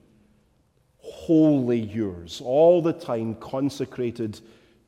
wholly 0.98 1.80
yours, 1.80 2.42
all 2.44 2.82
the 2.82 2.92
time 2.92 3.34
consecrated 3.36 4.40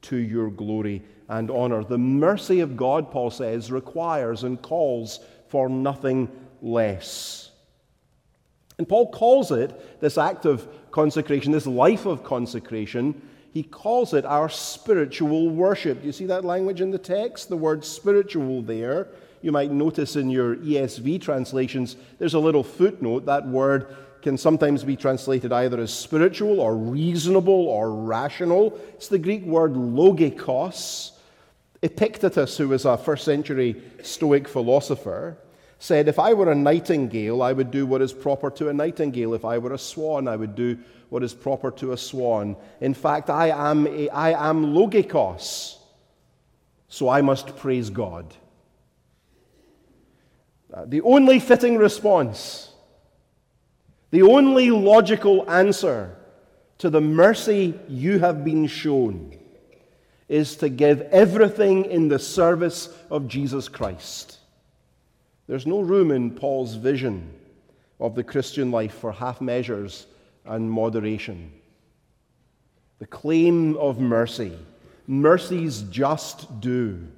to 0.02 0.16
your 0.16 0.50
glory 0.50 1.02
and 1.28 1.50
honor. 1.50 1.84
The 1.84 1.98
mercy 1.98 2.60
of 2.60 2.76
God, 2.76 3.10
Paul 3.10 3.30
says, 3.30 3.70
requires 3.70 4.44
and 4.44 4.60
calls 4.60 5.20
for 5.48 5.68
nothing 5.68 6.30
less. 6.60 7.50
And 8.78 8.88
Paul 8.88 9.10
calls 9.10 9.50
it, 9.50 10.00
this 10.00 10.18
act 10.18 10.44
of 10.44 10.68
consecration, 10.90 11.52
this 11.52 11.66
life 11.66 12.07
of 12.07 12.25
consecration, 12.25 13.21
he 13.52 13.62
calls 13.62 14.14
it 14.14 14.25
our 14.25 14.49
spiritual 14.49 15.49
worship. 15.49 16.00
Do 16.00 16.07
you 16.07 16.12
see 16.12 16.26
that 16.26 16.45
language 16.45 16.80
in 16.80 16.90
the 16.90 16.99
text? 16.99 17.49
The 17.49 17.57
word 17.57 17.85
spiritual 17.85 18.62
there 18.62 19.09
you 19.42 19.52
might 19.52 19.71
notice 19.71 20.16
in 20.16 20.30
your 20.30 20.57
ESV 20.57 21.21
translations, 21.21 21.97
there's 22.18 22.35
a 22.35 22.38
little 22.38 22.64
footnote. 22.64 23.26
That 23.26 23.47
word 23.47 23.97
can 24.23 24.37
sometimes 24.37 24.83
be 24.83 24.97
translated 24.97 25.52
either 25.52 25.80
as 25.80 25.92
spiritual 25.92 26.61
or 26.61 26.76
reasonable 26.76 27.68
or 27.68 27.92
rational. 27.92 28.78
It's 28.95 29.09
the 29.09 29.18
Greek 29.18 29.45
word 29.45 29.75
logikos. 29.75 31.12
Epictetus, 31.83 32.57
who 32.57 32.68
was 32.68 32.85
a 32.85 32.97
first 32.97 33.25
century 33.25 33.80
Stoic 34.02 34.49
philosopher, 34.49 35.38
said, 35.78 36.08
If 36.08 36.18
I 36.18 36.35
were 36.35 36.50
a 36.50 36.54
nightingale, 36.54 37.42
I 37.42 37.52
would 37.52 37.70
do 37.70 37.87
what 37.87 38.02
is 38.02 38.12
proper 38.12 38.50
to 38.52 38.68
a 38.68 38.73
nightingale. 38.73 39.35
If 39.35 39.44
I 39.44 39.58
were 39.58 39.73
a 39.73 39.78
swan, 39.78 40.28
I 40.28 40.37
would 40.37 40.54
do 40.54 40.78
what 41.08 41.23
is 41.23 41.32
proper 41.32 41.70
to 41.73 41.92
a 41.92 41.97
swan. 41.97 42.56
In 42.80 42.94
fact, 42.94 43.30
I 43.30 43.49
am, 43.49 43.87
a, 43.87 44.08
I 44.11 44.49
am 44.50 44.66
logikos, 44.66 45.76
so 46.88 47.08
I 47.08 47.23
must 47.23 47.56
praise 47.56 47.90
God. 47.90 48.35
Uh, 50.73 50.85
the 50.87 51.00
only 51.00 51.40
fitting 51.40 51.78
response, 51.78 52.70
the 54.11 54.23
only 54.23 54.70
logical 54.70 55.49
answer 55.50 56.16
to 56.78 56.90
the 56.90 57.00
mercy 57.00 57.78
you 57.88 58.18
have 58.18 58.44
been 58.44 58.66
shown 58.66 59.37
is 60.28 60.56
to 60.56 60.68
give 60.68 61.00
everything 61.00 61.87
in 61.87 62.08
the 62.08 62.18
service 62.18 62.90
of 63.11 63.28
Jesus 63.28 63.68
Christ. 63.68 64.38
There's 65.49 65.67
no 65.67 65.81
room 65.81 66.11
in 66.11 66.31
Paul's 66.31 66.75
vision 66.75 67.35
of 67.99 68.14
the 68.14 68.23
Christian 68.23 68.71
life 68.71 68.95
for 68.95 69.11
half 69.11 69.40
measures 69.40 70.07
and 70.45 70.71
moderation. 70.71 71.52
The 72.99 73.07
claim 73.07 73.76
of 73.78 73.99
mercy, 73.99 74.57
mercy's 75.07 75.83
just 75.83 76.61
due, 76.61 77.09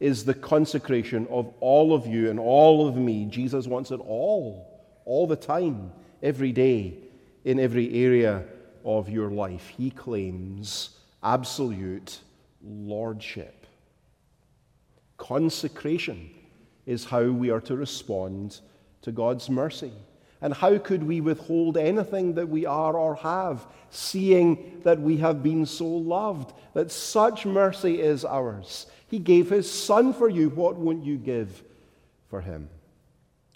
is 0.00 0.24
the 0.24 0.34
consecration 0.34 1.28
of 1.30 1.54
all 1.60 1.94
of 1.94 2.06
you 2.06 2.30
and 2.30 2.40
all 2.40 2.88
of 2.88 2.96
me. 2.96 3.26
Jesus 3.26 3.66
wants 3.66 3.92
it 3.92 4.00
all, 4.00 4.82
all 5.04 5.26
the 5.28 5.36
time, 5.36 5.92
every 6.22 6.50
day, 6.50 6.98
in 7.44 7.60
every 7.60 7.94
area 8.04 8.42
of 8.84 9.08
your 9.08 9.30
life. 9.30 9.68
He 9.68 9.90
claims 9.90 10.90
absolute 11.22 12.18
lordship. 12.60 13.66
Consecration 15.16 16.30
is 16.86 17.04
how 17.04 17.24
we 17.24 17.50
are 17.50 17.60
to 17.62 17.76
respond 17.76 18.60
to 19.02 19.12
God's 19.12 19.50
mercy. 19.50 19.92
And 20.40 20.54
how 20.54 20.78
could 20.78 21.02
we 21.02 21.20
withhold 21.20 21.76
anything 21.76 22.34
that 22.34 22.48
we 22.48 22.66
are 22.66 22.96
or 22.96 23.16
have, 23.16 23.66
seeing 23.90 24.80
that 24.84 25.00
we 25.00 25.16
have 25.16 25.42
been 25.42 25.66
so 25.66 25.86
loved, 25.86 26.52
that 26.74 26.92
such 26.92 27.46
mercy 27.46 28.00
is 28.00 28.24
ours? 28.24 28.86
He 29.08 29.18
gave 29.18 29.50
his 29.50 29.70
Son 29.70 30.12
for 30.12 30.28
you. 30.28 30.50
What 30.50 30.76
won't 30.76 31.04
you 31.04 31.16
give 31.16 31.62
for 32.28 32.40
him? 32.40 32.68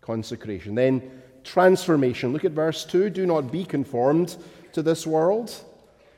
Consecration. 0.00 0.74
Then 0.74 1.22
transformation. 1.44 2.32
Look 2.32 2.44
at 2.44 2.52
verse 2.52 2.84
2. 2.84 3.10
Do 3.10 3.26
not 3.26 3.52
be 3.52 3.64
conformed 3.64 4.36
to 4.72 4.82
this 4.82 5.06
world, 5.06 5.54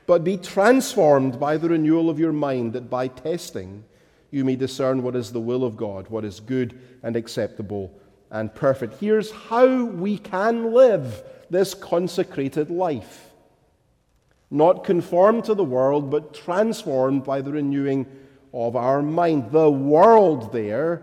but 0.05 0.23
be 0.23 0.37
transformed 0.37 1.39
by 1.39 1.57
the 1.57 1.69
renewal 1.69 2.09
of 2.09 2.19
your 2.19 2.33
mind, 2.33 2.73
that 2.73 2.89
by 2.89 3.07
testing 3.07 3.83
you 4.33 4.43
may 4.43 4.55
discern 4.55 5.03
what 5.03 5.15
is 5.15 5.31
the 5.31 5.39
will 5.39 5.63
of 5.63 5.77
God, 5.77 6.09
what 6.09 6.25
is 6.25 6.39
good 6.39 6.81
and 7.03 7.15
acceptable 7.15 7.93
and 8.31 8.53
perfect. 8.53 8.99
Here's 8.99 9.31
how 9.31 9.85
we 9.85 10.17
can 10.17 10.73
live 10.73 11.23
this 11.51 11.75
consecrated 11.75 12.71
life 12.71 13.29
not 14.49 14.83
conformed 14.83 15.45
to 15.45 15.55
the 15.55 15.63
world, 15.63 16.11
but 16.11 16.33
transformed 16.33 17.23
by 17.23 17.41
the 17.41 17.51
renewing 17.51 18.05
of 18.53 18.75
our 18.75 19.01
mind. 19.01 19.51
The 19.51 19.69
world 19.69 20.51
there, 20.51 21.01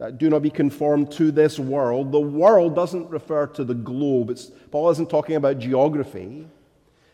uh, 0.00 0.10
do 0.10 0.30
not 0.30 0.42
be 0.42 0.50
conformed 0.50 1.10
to 1.12 1.32
this 1.32 1.58
world. 1.58 2.12
The 2.12 2.20
world 2.20 2.76
doesn't 2.76 3.10
refer 3.10 3.48
to 3.48 3.64
the 3.64 3.74
globe. 3.74 4.30
It's, 4.30 4.50
Paul 4.70 4.90
isn't 4.90 5.10
talking 5.10 5.34
about 5.34 5.58
geography. 5.58 6.46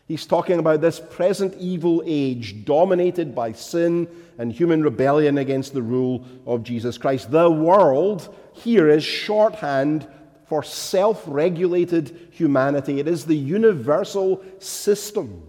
He's 0.09 0.25
talking 0.25 0.57
about 0.57 0.81
this 0.81 0.99
present 0.99 1.53
evil 1.59 2.01
age 2.03 2.65
dominated 2.65 3.35
by 3.35 3.51
sin 3.51 4.07
and 4.39 4.51
human 4.51 4.81
rebellion 4.81 5.37
against 5.37 5.71
the 5.71 5.83
rule 5.83 6.25
of 6.47 6.63
Jesus 6.63 6.97
Christ. 6.97 7.29
The 7.29 7.51
world 7.51 8.35
here 8.53 8.89
is 8.89 9.03
shorthand 9.03 10.07
for 10.47 10.63
self 10.63 11.23
regulated 11.27 12.29
humanity, 12.31 12.99
it 12.99 13.07
is 13.07 13.25
the 13.25 13.37
universal 13.37 14.43
system 14.57 15.43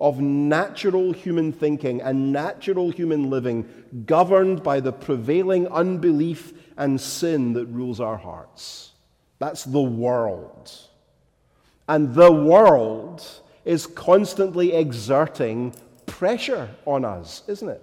of 0.00 0.18
natural 0.18 1.12
human 1.12 1.52
thinking 1.52 2.00
and 2.00 2.32
natural 2.32 2.88
human 2.88 3.28
living 3.28 3.68
governed 4.06 4.62
by 4.62 4.80
the 4.80 4.92
prevailing 4.92 5.68
unbelief 5.68 6.54
and 6.78 6.98
sin 6.98 7.52
that 7.52 7.66
rules 7.66 8.00
our 8.00 8.16
hearts. 8.16 8.92
That's 9.40 9.64
the 9.64 9.82
world. 9.82 10.72
And 11.86 12.14
the 12.14 12.32
world 12.32 13.22
is 13.66 13.86
constantly 13.86 14.72
exerting 14.72 15.74
pressure 16.06 16.70
on 16.86 17.04
us, 17.04 17.42
isn't 17.48 17.68
it? 17.68 17.82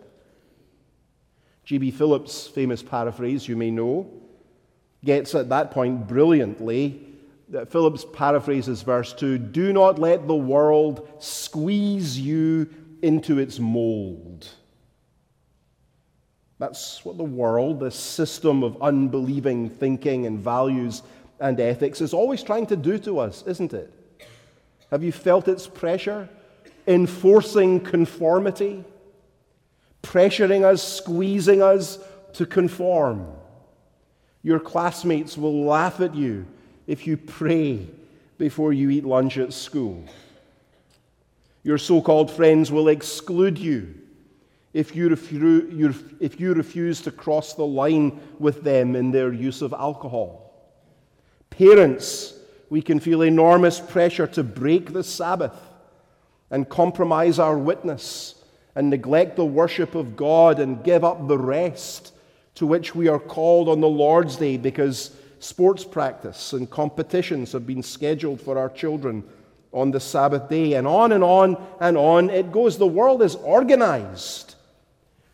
J.B. 1.65 1.91
Phillips' 1.91 2.47
famous 2.47 2.81
paraphrase, 2.81 3.47
you 3.47 3.57
may 3.57 3.69
know, 3.69 4.09
gets 5.03 5.35
at 5.35 5.49
that 5.49 5.71
point 5.71 6.07
brilliantly 6.07 7.05
That 7.49 7.69
Phillips 7.69 8.05
paraphrases 8.13 8.81
verse 8.81 9.13
2 9.13 9.37
Do 9.37 9.73
not 9.73 9.99
let 9.99 10.25
the 10.25 10.35
world 10.35 11.07
squeeze 11.19 12.17
you 12.17 12.69
into 13.01 13.37
its 13.37 13.59
mold. 13.59 14.47
That's 16.59 17.03
what 17.03 17.17
the 17.17 17.23
world, 17.23 17.81
this 17.81 17.95
system 17.99 18.63
of 18.63 18.81
unbelieving 18.81 19.69
thinking 19.69 20.25
and 20.25 20.39
values 20.39 21.03
and 21.41 21.59
ethics, 21.59 21.99
is 21.99 22.13
always 22.13 22.41
trying 22.41 22.67
to 22.67 22.77
do 22.77 22.97
to 22.99 23.19
us, 23.19 23.43
isn't 23.45 23.73
it? 23.73 23.93
Have 24.93 25.03
you 25.03 25.11
felt 25.11 25.47
its 25.47 25.65
pressure? 25.65 26.29
Enforcing 26.85 27.79
conformity, 27.79 28.83
pressuring 30.03 30.63
us, 30.63 30.83
squeezing 30.83 31.63
us 31.63 31.97
to 32.33 32.45
conform. 32.45 33.25
Your 34.43 34.59
classmates 34.59 35.35
will 35.35 35.65
laugh 35.65 35.99
at 35.99 36.13
you 36.13 36.45
if 36.85 37.07
you 37.07 37.17
pray 37.17 37.87
before 38.37 38.71
you 38.71 38.91
eat 38.91 39.03
lunch 39.03 39.39
at 39.39 39.51
school. 39.51 40.03
Your 41.63 41.79
so 41.79 41.99
called 41.99 42.29
friends 42.29 42.71
will 42.71 42.89
exclude 42.89 43.57
you 43.57 43.95
if 44.73 44.95
you, 44.95 45.09
if 46.19 46.39
you 46.39 46.53
refuse 46.53 47.01
to 47.01 47.11
cross 47.11 47.55
the 47.55 47.65
line 47.65 48.21
with 48.37 48.61
them 48.61 48.95
in 48.95 49.09
their 49.09 49.33
use 49.33 49.63
of 49.63 49.73
alcohol. 49.73 50.53
Parents, 51.49 52.35
we 52.73 52.81
can 52.81 52.99
feel 52.99 53.21
enormous 53.21 53.79
pressure 53.79 54.25
to 54.25 54.41
break 54.41 54.93
the 54.93 55.03
Sabbath 55.03 55.55
and 56.49 56.67
compromise 56.67 57.37
our 57.37 57.55
witness 57.55 58.33
and 58.73 58.89
neglect 58.89 59.35
the 59.35 59.45
worship 59.45 59.93
of 59.93 60.15
God 60.15 60.59
and 60.59 60.83
give 60.83 61.03
up 61.03 61.27
the 61.27 61.37
rest 61.37 62.15
to 62.55 62.65
which 62.65 62.95
we 62.95 63.07
are 63.07 63.19
called 63.19 63.69
on 63.69 63.79
the 63.79 63.87
Lord's 63.87 64.37
Day 64.37 64.57
because 64.57 65.15
sports 65.37 65.85
practice 65.85 66.51
and 66.51 66.67
competitions 66.67 67.51
have 67.51 67.67
been 67.67 67.83
scheduled 67.83 68.41
for 68.41 68.57
our 68.57 68.69
children 68.69 69.23
on 69.71 69.91
the 69.91 69.99
Sabbath 69.99 70.49
day, 70.49 70.73
and 70.73 70.87
on 70.87 71.11
and 71.11 71.23
on 71.23 71.63
and 71.79 71.95
on 71.95 72.31
it 72.31 72.51
goes. 72.51 72.79
The 72.79 72.87
world 72.87 73.21
is 73.21 73.35
organized 73.35 74.55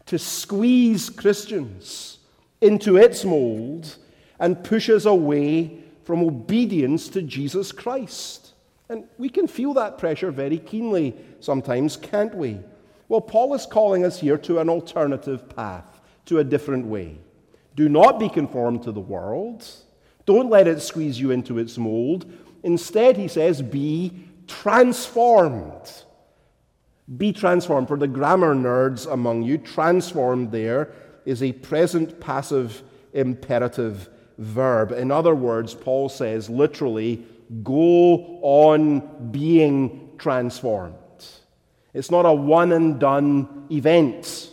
to 0.08 0.20
squeeze 0.20 1.10
Christians 1.10 2.18
into 2.60 2.98
its 2.98 3.24
mold 3.24 3.96
and 4.42 4.62
pushes 4.62 5.06
away 5.06 5.86
from 6.10 6.24
obedience 6.24 7.08
to 7.10 7.22
Jesus 7.22 7.72
Christ. 7.72 8.54
And 8.90 9.04
we 9.20 9.30
can 9.30 9.46
feel 9.46 9.76
that 9.76 10.00
pressure 10.00 10.32
very 10.32 10.58
keenly 10.58 11.16
sometimes, 11.40 11.96
can't 11.96 12.34
we? 12.34 12.58
Well, 13.10 13.22
Paul 13.22 13.54
is 13.54 13.68
calling 13.68 14.04
us 14.04 14.20
here 14.20 14.40
to 14.40 14.58
an 14.58 14.72
alternative 14.72 15.48
path, 15.56 16.02
to 16.26 16.40
a 16.40 16.44
different 16.44 16.88
way. 16.88 17.20
Do 17.76 17.90
not 17.90 18.20
be 18.20 18.28
conformed 18.28 18.82
to 18.86 18.92
the 18.92 19.00
world 19.00 19.64
don't 20.26 20.50
let 20.50 20.68
it 20.68 20.82
squeeze 20.82 21.20
you 21.20 21.30
into 21.30 21.60
its 21.60 21.78
mold. 21.78 22.32
Instead, 22.64 23.16
he 23.16 23.28
says, 23.28 23.62
be 23.62 24.12
transformed. 24.48 25.92
Be 27.18 27.34
transformed. 27.34 27.88
For 27.88 27.98
the 27.98 28.08
grammar 28.08 28.56
nerds 28.56 29.12
among 29.12 29.44
you, 29.44 29.60
transformed 29.60 30.52
there 30.52 30.92
is 31.26 31.44
a 31.44 31.52
present 31.52 32.20
passive 32.20 32.82
imperative 33.14 34.10
verb. 34.40 34.92
In 34.92 35.12
other 35.12 35.36
words, 35.36 35.76
Paul 35.76 36.10
says 36.10 36.50
literally, 36.50 37.24
go 37.62 38.40
on 38.42 39.32
being 39.32 40.10
transformed. 40.18 40.96
It's 41.94 42.10
not 42.10 42.26
a 42.26 42.34
one 42.34 42.72
and 42.72 43.00
done 43.00 43.68
event, 43.70 44.52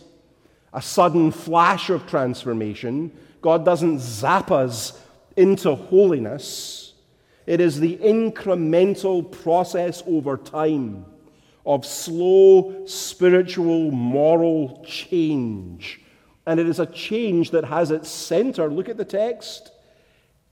a 0.73 0.81
sudden 0.81 1.31
flash 1.31 1.89
of 1.89 2.05
transformation. 2.05 3.11
God 3.41 3.63
doesn't 3.63 3.99
zap 3.99 4.51
us 4.51 4.99
into 5.35 5.75
holiness, 5.75 6.93
it 7.45 7.61
is 7.61 7.79
the 7.79 7.95
incremental 7.97 9.31
process 9.43 10.03
over 10.05 10.35
time 10.35 11.05
of 11.65 11.85
slow 11.85 12.85
spiritual, 12.85 13.91
moral 13.91 14.83
change. 14.85 16.01
And 16.45 16.59
it 16.59 16.67
is 16.67 16.79
a 16.79 16.85
change 16.85 17.51
that 17.51 17.65
has 17.65 17.91
its 17.91 18.09
center, 18.09 18.69
look 18.69 18.89
at 18.89 18.97
the 18.97 19.05
text, 19.05 19.71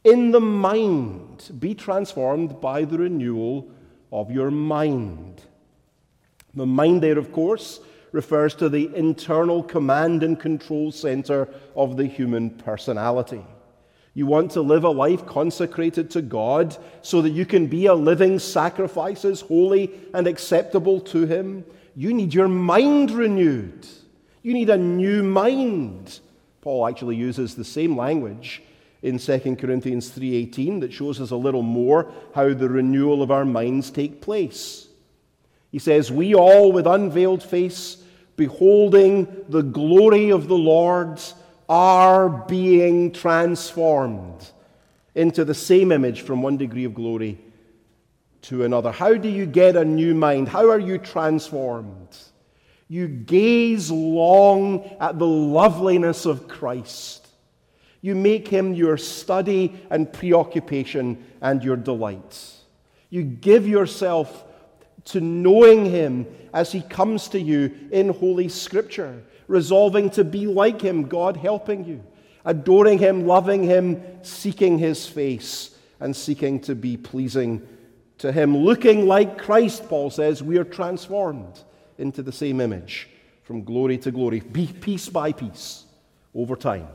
In 0.06 0.30
the 0.30 0.40
mind, 0.40 1.50
be 1.60 1.74
transformed 1.74 2.62
by 2.62 2.86
the 2.86 3.00
renewal 3.00 3.72
of 4.12 4.30
your 4.30 4.52
mind. 4.52 5.42
The 6.54 6.68
mind, 6.68 7.02
there, 7.02 7.18
of 7.18 7.32
course, 7.32 7.80
refers 8.12 8.54
to 8.56 8.70
the 8.70 8.96
internal 8.96 9.64
command 9.64 10.22
and 10.22 10.40
control 10.40 10.92
center 10.92 11.50
of 11.76 11.98
the 11.98 12.06
human 12.06 12.52
personality. 12.52 13.44
You 14.14 14.28
want 14.28 14.52
to 14.52 14.62
live 14.62 14.84
a 14.84 14.90
life 14.90 15.26
consecrated 15.26 16.12
to 16.12 16.22
God 16.22 16.78
so 17.02 17.24
that 17.24 17.32
you 17.32 17.48
can 17.48 17.66
be 17.66 17.88
a 17.88 17.96
living 17.96 18.38
sacrifices, 18.38 19.42
holy 19.42 19.92
and 20.14 20.28
acceptable 20.28 21.02
to 21.02 21.26
Him. 21.26 21.66
You 21.96 22.14
need 22.14 22.32
your 22.32 22.48
mind 22.48 23.10
renewed. 23.10 23.88
You 24.44 24.54
need 24.54 24.70
a 24.70 24.78
new 24.78 25.24
mind. 25.24 26.20
Paul 26.62 26.88
actually 26.88 27.16
uses 27.16 27.56
the 27.56 27.66
same 27.66 27.98
language 27.98 28.62
in 29.06 29.20
2 29.20 29.58
Corinthians 29.58 30.10
3:18 30.10 30.80
that 30.80 30.92
shows 30.92 31.22
us 31.22 31.32
a 31.32 31.36
little 31.36 31.62
more 31.62 32.12
how 32.34 32.54
the 32.54 32.68
renewal 32.68 33.22
of 33.22 33.30
our 33.30 33.46
minds 33.46 33.92
take 33.92 34.20
place. 34.20 34.88
He 35.72 35.80
says, 35.80 36.12
"We 36.12 36.34
all 36.34 36.72
with 36.72 36.88
unveiled 36.88 37.44
face 37.44 37.98
beholding 38.36 39.28
the 39.48 39.64
glory 39.64 40.32
of 40.32 40.48
the 40.48 40.58
Lord 40.58 41.22
are 41.70 42.30
being 42.30 43.12
transformed 43.12 44.50
into 45.14 45.46
the 45.46 45.54
same 45.54 45.92
image 45.92 46.22
from 46.22 46.42
one 46.42 46.58
degree 46.58 46.84
of 46.84 46.94
glory 46.94 47.38
to 48.44 48.64
another. 48.64 48.92
How 48.92 49.16
do 49.16 49.30
you 49.30 49.46
get 49.46 49.76
a 49.76 49.86
new 49.86 50.14
mind? 50.14 50.50
How 50.50 50.70
are 50.70 50.80
you 50.80 50.98
transformed? 50.98 52.18
You 52.88 53.08
gaze 53.08 53.90
long 53.90 54.84
at 55.00 55.18
the 55.18 55.28
loveliness 55.28 56.26
of 56.26 56.48
Christ. 56.48 57.25
You 58.06 58.14
make 58.14 58.48
him 58.48 58.76
your 58.76 58.98
study 58.98 59.82
and 59.90 60.14
preoccupation 60.14 61.26
and 61.42 61.64
your 61.64 61.76
delight. 61.76 62.54
You 63.10 63.24
give 63.24 63.68
yourself 63.68 64.44
to 65.06 65.20
knowing 65.20 65.86
him 65.86 66.28
as 66.54 66.72
he 66.72 66.82
comes 66.82 67.30
to 67.30 67.40
you 67.40 67.74
in 67.92 68.10
Holy 68.10 68.48
Scripture 68.48 69.24
resolving 69.48 70.12
to 70.12 70.24
be 70.24 70.46
like 70.46 70.82
him, 70.82 71.08
God 71.08 71.36
helping 71.36 71.84
you, 71.84 72.04
adoring 72.46 73.00
him, 73.00 73.26
loving 73.26 73.64
him, 73.64 74.04
seeking 74.22 74.78
his 74.78 75.08
face, 75.08 75.76
and 76.00 76.16
seeking 76.16 76.60
to 76.60 76.76
be 76.76 76.98
pleasing 76.98 77.68
to 78.20 78.32
him. 78.32 78.56
Looking 78.56 79.08
like 79.08 79.40
Christ, 79.40 79.90
Paul 79.90 80.12
says, 80.12 80.44
we 80.44 80.60
are 80.60 80.64
transformed 80.64 81.60
into 81.98 82.22
the 82.22 82.32
same 82.32 82.62
image 82.62 83.10
from 83.42 83.64
glory 83.64 83.98
to 83.98 84.12
glory, 84.12 84.42
piece 84.42 85.10
by 85.10 85.32
piece, 85.32 85.86
over 86.36 86.56
time, 86.56 86.88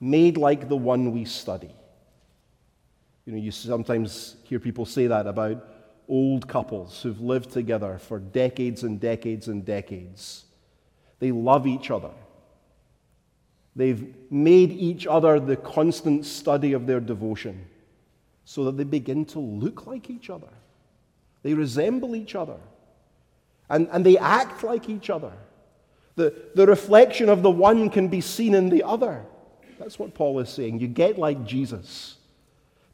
made 0.00 0.36
like 0.36 0.68
the 0.68 0.76
one 0.76 1.12
we 1.12 1.24
study. 1.24 1.74
You 3.24 3.32
know, 3.32 3.38
you 3.38 3.50
sometimes 3.50 4.36
hear 4.44 4.58
people 4.58 4.84
say 4.84 5.06
that 5.06 5.26
about 5.26 5.66
old 6.08 6.46
couples 6.46 7.02
who've 7.02 7.20
lived 7.20 7.50
together 7.50 7.98
for 7.98 8.18
decades 8.18 8.82
and 8.82 9.00
decades 9.00 9.48
and 9.48 9.64
decades. 9.64 10.44
They 11.20 11.32
love 11.32 11.66
each 11.66 11.90
other. 11.90 12.10
They've 13.76 14.14
made 14.30 14.72
each 14.72 15.06
other 15.06 15.40
the 15.40 15.56
constant 15.56 16.26
study 16.26 16.74
of 16.74 16.86
their 16.86 17.00
devotion 17.00 17.66
so 18.44 18.64
that 18.64 18.76
they 18.76 18.84
begin 18.84 19.24
to 19.26 19.38
look 19.38 19.86
like 19.86 20.10
each 20.10 20.30
other. 20.30 20.48
They 21.42 21.54
resemble 21.54 22.14
each 22.14 22.34
other. 22.34 22.58
And, 23.70 23.88
and 23.90 24.04
they 24.04 24.18
act 24.18 24.62
like 24.62 24.88
each 24.88 25.10
other. 25.10 25.32
The, 26.16 26.34
the 26.54 26.66
reflection 26.66 27.28
of 27.28 27.42
the 27.42 27.50
one 27.50 27.90
can 27.90 28.08
be 28.08 28.20
seen 28.20 28.54
in 28.54 28.68
the 28.68 28.82
other. 28.82 29.24
That's 29.78 29.98
what 29.98 30.14
Paul 30.14 30.38
is 30.40 30.48
saying. 30.48 30.80
You 30.80 30.88
get 30.88 31.18
like 31.18 31.44
Jesus 31.44 32.16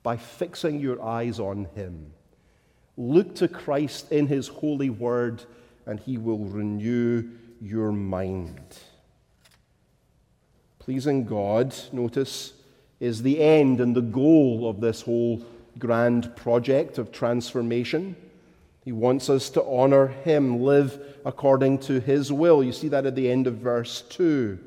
by 0.02 0.16
fixing 0.16 0.80
your 0.80 1.02
eyes 1.02 1.38
on 1.38 1.66
him. 1.74 2.12
Look 2.96 3.34
to 3.36 3.48
Christ 3.48 4.12
in 4.12 4.26
his 4.26 4.48
holy 4.48 4.90
word, 4.90 5.44
and 5.86 6.00
he 6.00 6.18
will 6.18 6.44
renew 6.44 7.28
your 7.60 7.92
mind. 7.92 8.78
Pleasing 10.78 11.24
God, 11.24 11.74
notice, 11.92 12.54
is 12.98 13.22
the 13.22 13.40
end 13.40 13.80
and 13.80 13.94
the 13.94 14.02
goal 14.02 14.68
of 14.68 14.80
this 14.80 15.02
whole 15.02 15.42
grand 15.78 16.34
project 16.36 16.98
of 16.98 17.12
transformation. 17.12 18.16
He 18.84 18.92
wants 18.92 19.28
us 19.28 19.50
to 19.50 19.64
honor 19.64 20.08
Him, 20.08 20.62
live 20.62 21.18
according 21.24 21.78
to 21.80 22.00
His 22.00 22.32
will. 22.32 22.64
You 22.64 22.72
see 22.72 22.88
that 22.88 23.06
at 23.06 23.14
the 23.14 23.30
end 23.30 23.46
of 23.46 23.56
verse 23.56 24.02
2. 24.02 24.58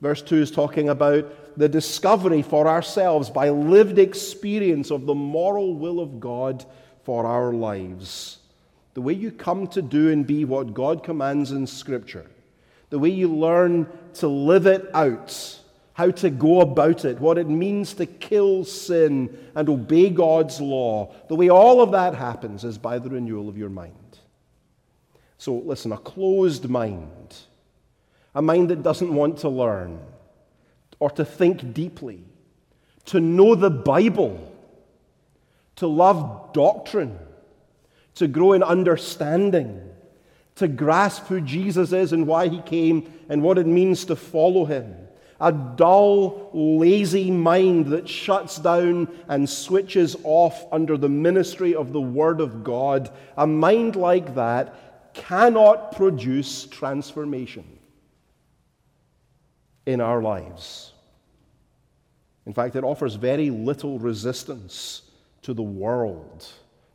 Verse 0.00 0.20
2 0.20 0.36
is 0.36 0.50
talking 0.50 0.88
about 0.88 1.32
the 1.56 1.68
discovery 1.68 2.42
for 2.42 2.66
ourselves 2.68 3.30
by 3.30 3.50
lived 3.50 3.98
experience 3.98 4.90
of 4.90 5.06
the 5.06 5.14
moral 5.14 5.74
will 5.74 6.00
of 6.00 6.20
God 6.20 6.64
for 7.04 7.26
our 7.26 7.52
lives. 7.52 8.38
The 8.94 9.02
way 9.02 9.14
you 9.14 9.30
come 9.30 9.66
to 9.68 9.82
do 9.82 10.10
and 10.10 10.26
be 10.26 10.44
what 10.44 10.74
God 10.74 11.02
commands 11.02 11.50
in 11.50 11.66
Scripture, 11.66 12.26
the 12.90 12.98
way 12.98 13.08
you 13.08 13.28
learn 13.28 13.86
to 14.14 14.28
live 14.28 14.66
it 14.66 14.90
out, 14.94 15.58
how 15.94 16.10
to 16.10 16.30
go 16.30 16.60
about 16.60 17.04
it, 17.04 17.18
what 17.18 17.38
it 17.38 17.48
means 17.48 17.94
to 17.94 18.06
kill 18.06 18.64
sin 18.64 19.36
and 19.54 19.68
obey 19.68 20.10
God's 20.10 20.60
law, 20.60 21.14
the 21.28 21.36
way 21.36 21.48
all 21.48 21.80
of 21.80 21.92
that 21.92 22.14
happens 22.14 22.64
is 22.64 22.78
by 22.78 22.98
the 22.98 23.10
renewal 23.10 23.48
of 23.48 23.56
your 23.56 23.70
mind. 23.70 23.94
So, 25.38 25.54
listen, 25.54 25.92
a 25.92 25.98
closed 25.98 26.68
mind, 26.68 27.36
a 28.34 28.42
mind 28.42 28.68
that 28.70 28.82
doesn't 28.82 29.12
want 29.12 29.38
to 29.38 29.48
learn 29.48 29.98
or 31.02 31.10
to 31.10 31.24
think 31.24 31.74
deeply, 31.74 32.22
to 33.06 33.20
know 33.20 33.54
the 33.54 33.70
Bible, 33.70 34.38
to 35.76 35.86
love 35.86 36.52
doctrine 36.52 37.18
to 38.14 38.28
grow 38.28 38.52
in 38.52 38.62
understanding, 38.62 39.80
to 40.56 40.68
grasp 40.68 41.26
who 41.26 41.40
Jesus 41.40 41.92
is 41.92 42.12
and 42.12 42.26
why 42.26 42.48
he 42.48 42.60
came 42.62 43.10
and 43.28 43.42
what 43.42 43.58
it 43.58 43.66
means 43.66 44.04
to 44.06 44.16
follow 44.16 44.64
him. 44.64 44.96
A 45.40 45.50
dull, 45.50 46.50
lazy 46.52 47.30
mind 47.30 47.86
that 47.86 48.08
shuts 48.08 48.58
down 48.58 49.08
and 49.28 49.48
switches 49.48 50.14
off 50.22 50.66
under 50.70 50.96
the 50.96 51.08
ministry 51.08 51.74
of 51.74 51.92
the 51.92 52.00
Word 52.00 52.40
of 52.40 52.62
God, 52.62 53.10
a 53.36 53.46
mind 53.46 53.96
like 53.96 54.36
that 54.36 55.14
cannot 55.14 55.96
produce 55.96 56.66
transformation 56.66 57.64
in 59.84 60.00
our 60.00 60.22
lives. 60.22 60.91
In 62.46 62.52
fact, 62.52 62.76
it 62.76 62.84
offers 62.84 63.14
very 63.14 63.50
little 63.50 63.98
resistance 63.98 65.02
to 65.42 65.54
the 65.54 65.62
world 65.62 66.46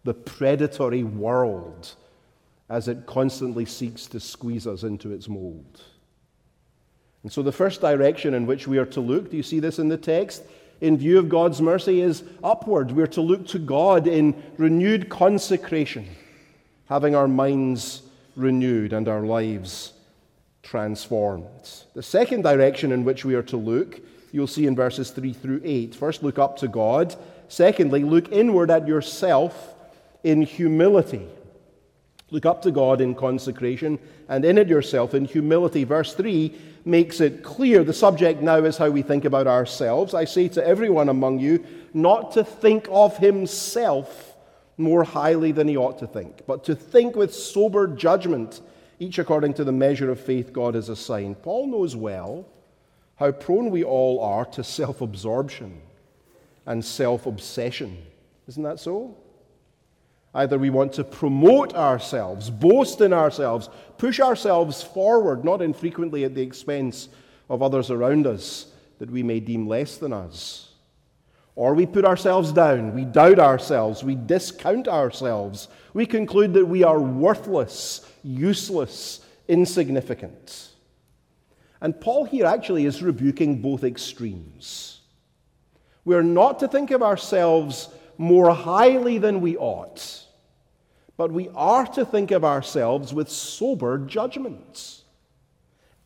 the 0.07 0.13
predatory 0.13 1.03
world 1.03 1.93
as 2.69 2.87
it 2.87 3.05
constantly 3.05 3.65
seeks 3.65 4.07
to 4.07 4.21
squeeze 4.21 4.65
us 4.65 4.83
into 4.83 5.11
its 5.11 5.27
mold. 5.27 5.81
And 7.23 7.31
so, 7.31 7.41
the 7.41 7.51
first 7.51 7.81
direction 7.81 8.33
in 8.33 8.45
which 8.45 8.69
we 8.69 8.77
are 8.77 8.85
to 8.85 9.01
look, 9.01 9.29
do 9.29 9.35
you 9.35 9.43
see 9.43 9.59
this 9.59 9.79
in 9.79 9.89
the 9.89 9.97
text? 9.97 10.43
In 10.79 10.97
view 10.97 11.19
of 11.19 11.27
God's 11.27 11.61
mercy, 11.61 11.99
is 11.99 12.23
upward. 12.41 12.91
We're 12.91 13.07
to 13.07 13.21
look 13.21 13.47
to 13.47 13.59
God 13.59 14.07
in 14.07 14.41
renewed 14.57 15.09
consecration, 15.09 16.07
having 16.87 17.13
our 17.13 17.27
minds 17.27 18.03
renewed 18.37 18.93
and 18.93 19.09
our 19.09 19.25
lives 19.25 19.91
transformed. 20.63 21.69
The 21.95 22.03
second 22.03 22.43
direction 22.43 22.93
in 22.93 23.03
which 23.03 23.25
we 23.25 23.35
are 23.35 23.43
to 23.43 23.57
look, 23.57 23.99
you'll 24.31 24.47
see 24.47 24.67
in 24.67 24.75
verses 24.75 25.11
3 25.11 25.33
through 25.33 25.61
8. 25.63 25.95
First, 25.95 26.23
look 26.23 26.39
up 26.39 26.57
to 26.57 26.67
God. 26.67 27.15
Secondly, 27.47 28.03
look 28.03 28.31
inward 28.31 28.69
at 28.69 28.87
yourself 28.87 29.75
in 30.23 30.41
humility. 30.41 31.27
Look 32.29 32.45
up 32.45 32.61
to 32.63 32.71
God 32.71 32.99
in 32.99 33.15
consecration 33.15 33.99
and 34.27 34.43
in 34.43 34.57
it 34.57 34.67
yourself 34.67 35.13
in 35.13 35.25
humility. 35.25 35.85
Verse 35.85 36.13
3 36.13 36.53
makes 36.83 37.21
it 37.21 37.43
clear. 37.43 37.83
The 37.83 37.93
subject 37.93 38.41
now 38.41 38.57
is 38.57 38.77
how 38.77 38.89
we 38.89 39.01
think 39.01 39.23
about 39.23 39.47
ourselves. 39.47 40.13
I 40.13 40.25
say 40.25 40.49
to 40.49 40.65
everyone 40.65 41.07
among 41.07 41.39
you 41.39 41.65
not 41.93 42.33
to 42.33 42.43
think 42.43 42.87
of 42.91 43.17
himself 43.17 44.35
more 44.77 45.03
highly 45.03 45.51
than 45.51 45.67
he 45.67 45.77
ought 45.77 45.99
to 45.99 46.07
think, 46.07 46.45
but 46.45 46.63
to 46.65 46.75
think 46.75 47.15
with 47.15 47.33
sober 47.33 47.87
judgment, 47.87 48.61
each 48.99 49.17
according 49.19 49.53
to 49.55 49.63
the 49.63 49.71
measure 49.71 50.11
of 50.11 50.19
faith 50.19 50.53
God 50.53 50.75
has 50.75 50.89
assigned. 50.89 51.41
Paul 51.41 51.67
knows 51.67 51.95
well 51.95 52.45
how 53.17 53.31
prone 53.31 53.71
we 53.71 53.83
all 53.83 54.19
are 54.21 54.45
to 54.45 54.63
self 54.63 55.01
absorption 55.01 55.81
and 56.65 56.83
self 56.83 57.25
obsession. 57.25 57.97
Isn't 58.47 58.63
that 58.63 58.79
so? 58.79 59.17
Either 60.33 60.59
we 60.59 60.69
want 60.69 60.93
to 60.93 61.03
promote 61.03 61.73
ourselves, 61.73 62.49
boast 62.49 63.01
in 63.01 63.11
ourselves, 63.11 63.69
push 63.97 64.19
ourselves 64.19 64.83
forward, 64.83 65.43
not 65.43 65.61
infrequently 65.61 66.23
at 66.23 66.35
the 66.35 66.41
expense 66.41 67.09
of 67.49 67.63
others 67.63 67.89
around 67.89 68.27
us 68.27 68.67
that 68.99 69.09
we 69.09 69.23
may 69.23 69.39
deem 69.39 69.67
less 69.67 69.97
than 69.97 70.13
us. 70.13 70.73
Or 71.55 71.73
we 71.73 71.87
put 71.87 72.05
ourselves 72.05 72.51
down, 72.51 72.93
we 72.93 73.03
doubt 73.03 73.39
ourselves, 73.39 74.03
we 74.03 74.13
discount 74.13 74.87
ourselves, 74.87 75.69
we 75.93 76.05
conclude 76.05 76.53
that 76.53 76.65
we 76.65 76.83
are 76.83 76.99
worthless, 76.99 78.07
useless, 78.23 79.21
insignificant. 79.47 80.66
And 81.81 81.99
Paul 81.99 82.25
here 82.25 82.45
actually 82.45 82.85
is 82.85 83.03
rebuking 83.03 83.61
both 83.61 83.83
extremes. 83.83 85.01
We're 86.05 86.23
not 86.23 86.59
to 86.59 86.67
think 86.67 86.91
of 86.91 87.03
ourselves 87.03 87.89
more 88.17 88.51
highly 88.51 89.17
than 89.17 89.41
we 89.41 89.57
ought, 89.57 90.25
but 91.17 91.31
we 91.31 91.49
are 91.53 91.85
to 91.87 92.05
think 92.05 92.31
of 92.31 92.43
ourselves 92.43 93.13
with 93.13 93.29
sober 93.29 93.97
judgments, 93.97 95.03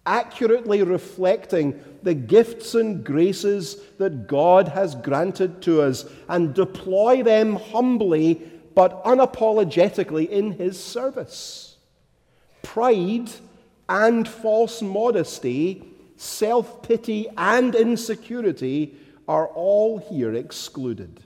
accurately 0.06 0.84
reflecting 0.84 1.80
the 2.04 2.16
gifts 2.16 2.76
and 2.76 3.04
graces 3.06 3.78
that 3.98 4.28
God 4.28 4.68
has 4.70 4.96
granted 4.96 5.62
to 5.64 5.82
us 5.82 6.06
and 6.28 6.54
deploy 6.54 7.24
them 7.24 7.56
humbly 7.56 8.42
but 8.74 9.04
unapologetically 9.04 10.28
in 10.30 10.54
His 10.54 10.84
service. 10.84 11.78
Pride 12.64 13.30
and 13.92 14.26
false 14.26 14.82
modesty, 14.82 15.84
self 16.16 16.82
pity 16.82 17.28
and 17.38 17.76
insecurity 17.76 18.96
are 19.28 19.48
all 19.48 19.98
here 19.98 20.34
excluded. 20.34 21.20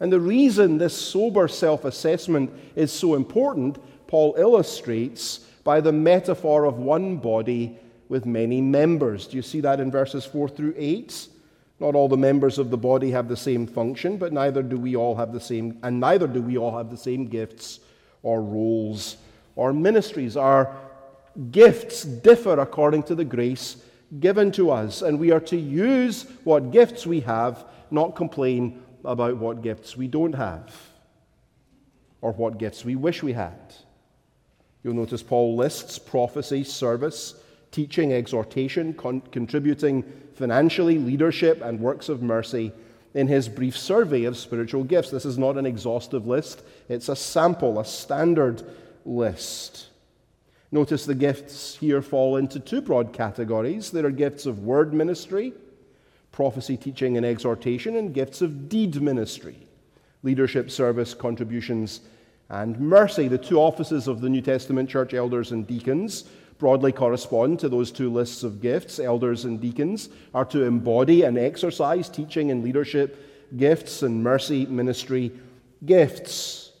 And 0.00 0.12
the 0.12 0.20
reason 0.20 0.76
this 0.76 0.96
sober 0.96 1.46
self 1.46 1.84
assessment 1.84 2.52
is 2.74 2.92
so 2.92 3.14
important, 3.14 3.78
Paul 4.08 4.34
illustrates 4.36 5.38
by 5.62 5.80
the 5.80 5.92
metaphor 5.92 6.64
of 6.64 6.78
one 6.78 7.18
body 7.18 7.78
with 8.08 8.26
many 8.26 8.60
members. 8.60 9.28
Do 9.28 9.36
you 9.36 9.42
see 9.42 9.60
that 9.60 9.80
in 9.80 9.90
verses 9.90 10.26
4 10.26 10.48
through 10.48 10.74
8? 10.76 11.28
Not 11.80 11.94
all 11.94 12.08
the 12.08 12.16
members 12.16 12.58
of 12.58 12.70
the 12.70 12.76
body 12.76 13.12
have 13.12 13.28
the 13.28 13.36
same 13.36 13.66
function, 13.66 14.18
but 14.18 14.32
neither 14.32 14.62
do 14.62 14.76
we 14.76 14.96
all 14.96 15.14
have 15.14 15.32
the 15.32 15.40
same, 15.40 15.78
and 15.82 16.00
neither 16.00 16.26
do 16.26 16.42
we 16.42 16.58
all 16.58 16.76
have 16.76 16.90
the 16.90 16.96
same 16.96 17.26
gifts 17.26 17.80
or 18.22 18.42
roles 18.42 19.16
or 19.56 19.72
ministries. 19.72 20.36
Our 20.36 20.74
gifts 21.50 22.02
differ 22.04 22.58
according 22.60 23.04
to 23.04 23.14
the 23.14 23.24
grace 23.24 23.76
given 24.20 24.52
to 24.52 24.70
us, 24.70 25.02
and 25.02 25.18
we 25.18 25.30
are 25.32 25.40
to 25.40 25.56
use 25.56 26.26
what 26.44 26.70
gifts 26.70 27.06
we 27.06 27.20
have, 27.20 27.64
not 27.90 28.16
complain 28.16 28.82
about 29.04 29.36
what 29.36 29.62
gifts 29.62 29.96
we 29.96 30.06
don't 30.06 30.34
have 30.34 30.74
or 32.20 32.32
what 32.32 32.58
gifts 32.58 32.84
we 32.84 32.94
wish 32.94 33.22
we 33.22 33.32
had. 33.32 33.74
You'll 34.82 34.94
notice 34.94 35.22
Paul 35.22 35.56
lists 35.56 35.98
prophecy, 35.98 36.64
service, 36.64 37.34
teaching, 37.70 38.12
exhortation, 38.12 38.94
con- 38.94 39.22
contributing 39.32 40.04
financially, 40.34 40.98
leadership, 40.98 41.60
and 41.62 41.80
works 41.80 42.08
of 42.08 42.22
mercy 42.22 42.72
in 43.14 43.26
his 43.28 43.48
brief 43.48 43.76
survey 43.76 44.24
of 44.24 44.36
spiritual 44.36 44.84
gifts. 44.84 45.10
This 45.10 45.24
is 45.24 45.38
not 45.38 45.56
an 45.56 45.66
exhaustive 45.66 46.26
list, 46.26 46.62
it's 46.88 47.08
a 47.08 47.16
sample, 47.16 47.78
a 47.78 47.84
standard 47.84 48.62
list. 49.04 49.88
Notice 50.74 51.06
the 51.06 51.14
gifts 51.14 51.76
here 51.76 52.02
fall 52.02 52.36
into 52.36 52.58
two 52.58 52.80
broad 52.80 53.12
categories. 53.12 53.92
There 53.92 54.06
are 54.06 54.10
gifts 54.10 54.44
of 54.44 54.64
word 54.64 54.92
ministry, 54.92 55.52
prophecy, 56.32 56.76
teaching, 56.76 57.16
and 57.16 57.24
exhortation, 57.24 57.94
and 57.94 58.12
gifts 58.12 58.42
of 58.42 58.68
deed 58.68 59.00
ministry, 59.00 59.68
leadership, 60.24 60.72
service, 60.72 61.14
contributions, 61.14 62.00
and 62.48 62.76
mercy. 62.80 63.28
The 63.28 63.38
two 63.38 63.60
offices 63.60 64.08
of 64.08 64.20
the 64.20 64.28
New 64.28 64.40
Testament 64.40 64.90
church, 64.90 65.14
elders 65.14 65.52
and 65.52 65.64
deacons, 65.64 66.24
broadly 66.58 66.90
correspond 66.90 67.60
to 67.60 67.68
those 67.68 67.92
two 67.92 68.12
lists 68.12 68.42
of 68.42 68.60
gifts. 68.60 68.98
Elders 68.98 69.44
and 69.44 69.60
deacons 69.60 70.08
are 70.34 70.46
to 70.46 70.64
embody 70.64 71.22
and 71.22 71.38
exercise 71.38 72.08
teaching 72.08 72.50
and 72.50 72.64
leadership 72.64 73.56
gifts 73.56 74.02
and 74.02 74.24
mercy 74.24 74.66
ministry 74.66 75.30
gifts. 75.86 76.72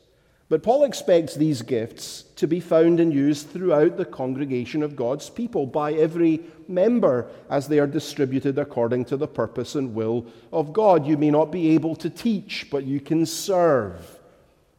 But 0.48 0.64
Paul 0.64 0.82
expects 0.82 1.36
these 1.36 1.62
gifts 1.62 2.23
to 2.36 2.48
be 2.48 2.60
found 2.60 2.98
and 2.98 3.12
used 3.12 3.50
throughout 3.50 3.96
the 3.96 4.04
congregation 4.04 4.82
of 4.82 4.96
God's 4.96 5.30
people 5.30 5.66
by 5.66 5.92
every 5.92 6.40
member 6.66 7.28
as 7.48 7.68
they 7.68 7.78
are 7.78 7.86
distributed 7.86 8.58
according 8.58 9.04
to 9.06 9.16
the 9.16 9.28
purpose 9.28 9.76
and 9.76 9.94
will 9.94 10.26
of 10.52 10.72
God. 10.72 11.06
You 11.06 11.16
may 11.16 11.30
not 11.30 11.52
be 11.52 11.70
able 11.70 11.94
to 11.96 12.10
teach, 12.10 12.68
but 12.70 12.84
you 12.84 13.00
can 13.00 13.24
serve. 13.24 14.18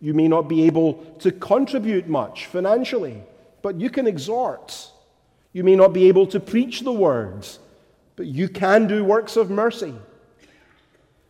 You 0.02 0.14
may 0.14 0.28
not 0.28 0.50
be 0.50 0.64
able 0.64 0.96
to 1.20 1.32
contribute 1.32 2.08
much 2.08 2.48
financially, 2.48 3.24
but 3.62 3.80
you 3.80 3.90
can 3.90 4.06
exhort. 4.06 4.92
You 5.54 5.64
may 5.64 5.76
not 5.76 5.94
be 5.94 6.10
able 6.10 6.28
to 6.28 6.40
preach 6.40 6.82
the 6.82 6.92
words, 6.92 7.60
but 8.18 8.26
you 8.26 8.50
can 8.50 8.88
do 8.88 9.06
works 9.06 9.38
of 9.38 9.50
mercy. 9.50 9.96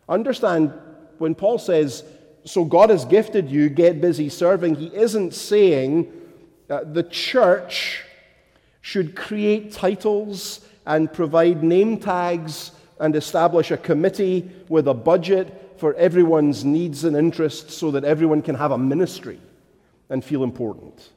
Understand 0.08 0.72
when 1.18 1.34
Paul 1.34 1.58
says, 1.58 2.04
so 2.46 2.64
God 2.64 2.90
has 2.90 3.04
gifted 3.04 3.50
you, 3.50 3.68
get 3.68 4.00
busy 4.00 4.28
serving. 4.28 4.76
He 4.76 4.86
isn't 4.94 5.34
saying 5.34 6.12
the 6.68 7.02
church 7.02 8.04
should 8.80 9.16
create 9.16 9.72
titles 9.72 10.60
and 10.86 11.12
provide 11.12 11.64
name 11.64 11.98
tags 11.98 12.70
and 13.00 13.16
establish 13.16 13.72
a 13.72 13.76
committee 13.76 14.50
with 14.68 14.86
a 14.86 14.94
budget 14.94 15.74
for 15.76 15.92
everyone's 15.94 16.64
needs 16.64 17.04
and 17.04 17.16
interests 17.16 17.74
so 17.74 17.90
that 17.90 18.04
everyone 18.04 18.42
can 18.42 18.54
have 18.54 18.70
a 18.70 18.78
ministry 18.78 19.40
and 20.08 20.24
feel 20.24 20.44
important. 20.44 21.10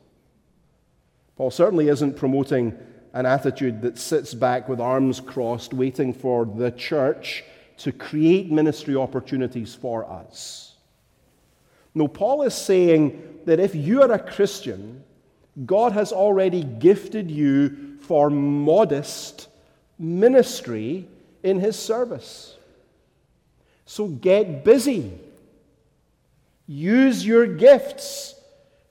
Paul 1.37 1.51
certainly 1.51 1.87
isn't 1.87 2.17
promoting 2.17 2.77
an 3.13 3.25
attitude 3.25 3.81
that 3.83 3.97
sits 3.97 4.33
back 4.33 4.67
with 4.67 4.81
arms 4.81 5.19
crossed, 5.19 5.73
waiting 5.73 6.11
for 6.13 6.45
the 6.45 6.71
church 6.71 7.43
to 7.77 7.91
create 7.91 8.51
ministry 8.51 8.95
opportunities 8.95 9.73
for 9.73 10.05
us. 10.11 10.75
No, 11.93 12.07
Paul 12.07 12.43
is 12.43 12.53
saying 12.53 13.41
that 13.45 13.59
if 13.59 13.75
you 13.75 14.01
are 14.01 14.11
a 14.11 14.19
Christian, 14.19 15.03
God 15.65 15.91
has 15.93 16.11
already 16.11 16.63
gifted 16.63 17.29
you 17.29 17.97
for 18.01 18.29
modest 18.29 19.47
ministry 19.97 21.07
in 21.43 21.59
his 21.59 21.77
service. 21.77 22.55
So 23.85 24.07
get 24.07 24.63
busy. 24.63 25.11
Use 26.67 27.25
your 27.25 27.47
gifts. 27.47 28.35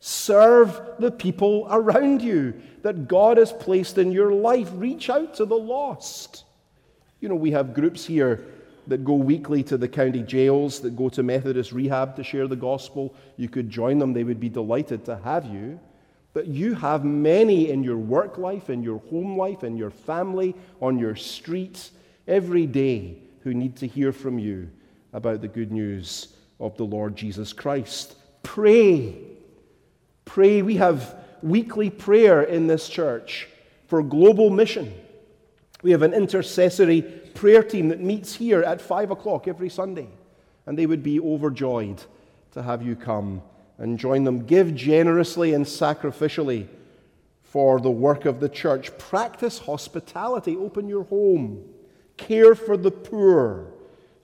Serve 0.01 0.81
the 0.99 1.11
people 1.11 1.67
around 1.71 2.23
you 2.23 2.61
that 2.83 3.09
God 3.09 3.37
has 3.37 3.53
placed 3.53 3.99
in 3.99 4.13
your 4.13 4.33
life. 4.33 4.69
Reach 4.75 5.11
out 5.11 5.35
to 5.35 5.45
the 5.45 5.57
lost. 5.57 6.45
You 7.21 7.29
know, 7.29 7.35
we 7.35 7.53
have 7.53 7.75
groups 7.75 8.05
here 8.05 8.45
that 8.89 9.05
go 9.05 9.15
weekly 9.15 9.63
to 9.65 9.77
the 9.77 9.89
county 9.89 10.23
jails, 10.23 10.81
that 10.81 10.97
go 10.97 11.09
to 11.11 11.23
Methodist 11.23 11.73
rehab 11.73 12.17
to 12.17 12.25
share 12.25 12.49
the 12.49 12.57
gospel. 12.57 13.15
You 13.37 13.49
could 13.49 13.71
join 13.71 13.99
them, 13.99 14.13
they 14.13 14.25
would 14.25 14.41
be 14.41 14.49
delighted 14.49 15.05
to 15.05 15.17
have 15.17 15.47
you. 15.47 15.79
But 16.33 16.47
you 16.47 16.75
have 16.75 17.05
many 17.05 17.71
in 17.71 17.83
your 17.83 17.97
work 17.97 18.39
life, 18.39 18.71
in 18.71 18.83
your 18.83 18.99
home 19.11 19.37
life, 19.37 19.65
in 19.65 19.77
your 19.77 19.91
family, 19.91 20.55
on 20.81 20.99
your 20.99 21.17
streets, 21.17 21.93
every 22.27 22.67
day 22.67 23.19
who 23.41 23.55
need 23.55 23.77
to 23.77 23.87
hear 23.87 24.13
from 24.13 24.39
you 24.39 24.71
about 25.13 25.41
the 25.41 25.49
good 25.49 25.73
news 25.73 26.35
of 26.61 26.77
the 26.77 26.85
Lord 26.85 27.17
Jesus 27.17 27.53
Christ. 27.53 28.15
Pray. 28.43 29.17
Pray. 30.25 30.63
We 30.63 30.77
have 30.77 31.17
weekly 31.43 31.91
prayer 31.91 32.43
in 32.43 32.67
this 32.67 32.89
church 32.89 33.49
for 33.87 34.03
global 34.03 34.51
mission. 34.51 34.93
We 35.83 35.93
have 35.93 36.03
an 36.03 36.13
intercessory 36.13 37.03
prayer 37.35 37.63
team 37.63 37.89
that 37.89 38.01
meets 38.01 38.35
here 38.35 38.63
at 38.63 38.81
5 38.81 39.11
o'clock 39.11 39.49
every 39.49 39.69
Sunday, 39.69 40.09
and 40.67 40.79
they 40.79 40.87
would 40.87 41.03
be 41.03 41.21
overjoyed 41.21 42.03
to 42.53 42.63
have 42.63 42.83
you 42.83 42.97
come 42.97 43.43
and 43.79 43.99
join 43.99 44.25
them. 44.25 44.45
Give 44.45 44.75
generously 44.75 45.55
and 45.55 45.65
sacrificially 45.65 46.67
for 47.43 47.81
the 47.81 47.91
work 47.91 48.25
of 48.25 48.41
the 48.41 48.49
church. 48.49 48.97
Practice 48.99 49.59
hospitality, 49.59 50.57
open 50.57 50.89
your 50.89 51.05
home, 51.05 51.65
care 52.17 52.55
for 52.55 52.77
the 52.77 52.91
poor. 52.91 53.69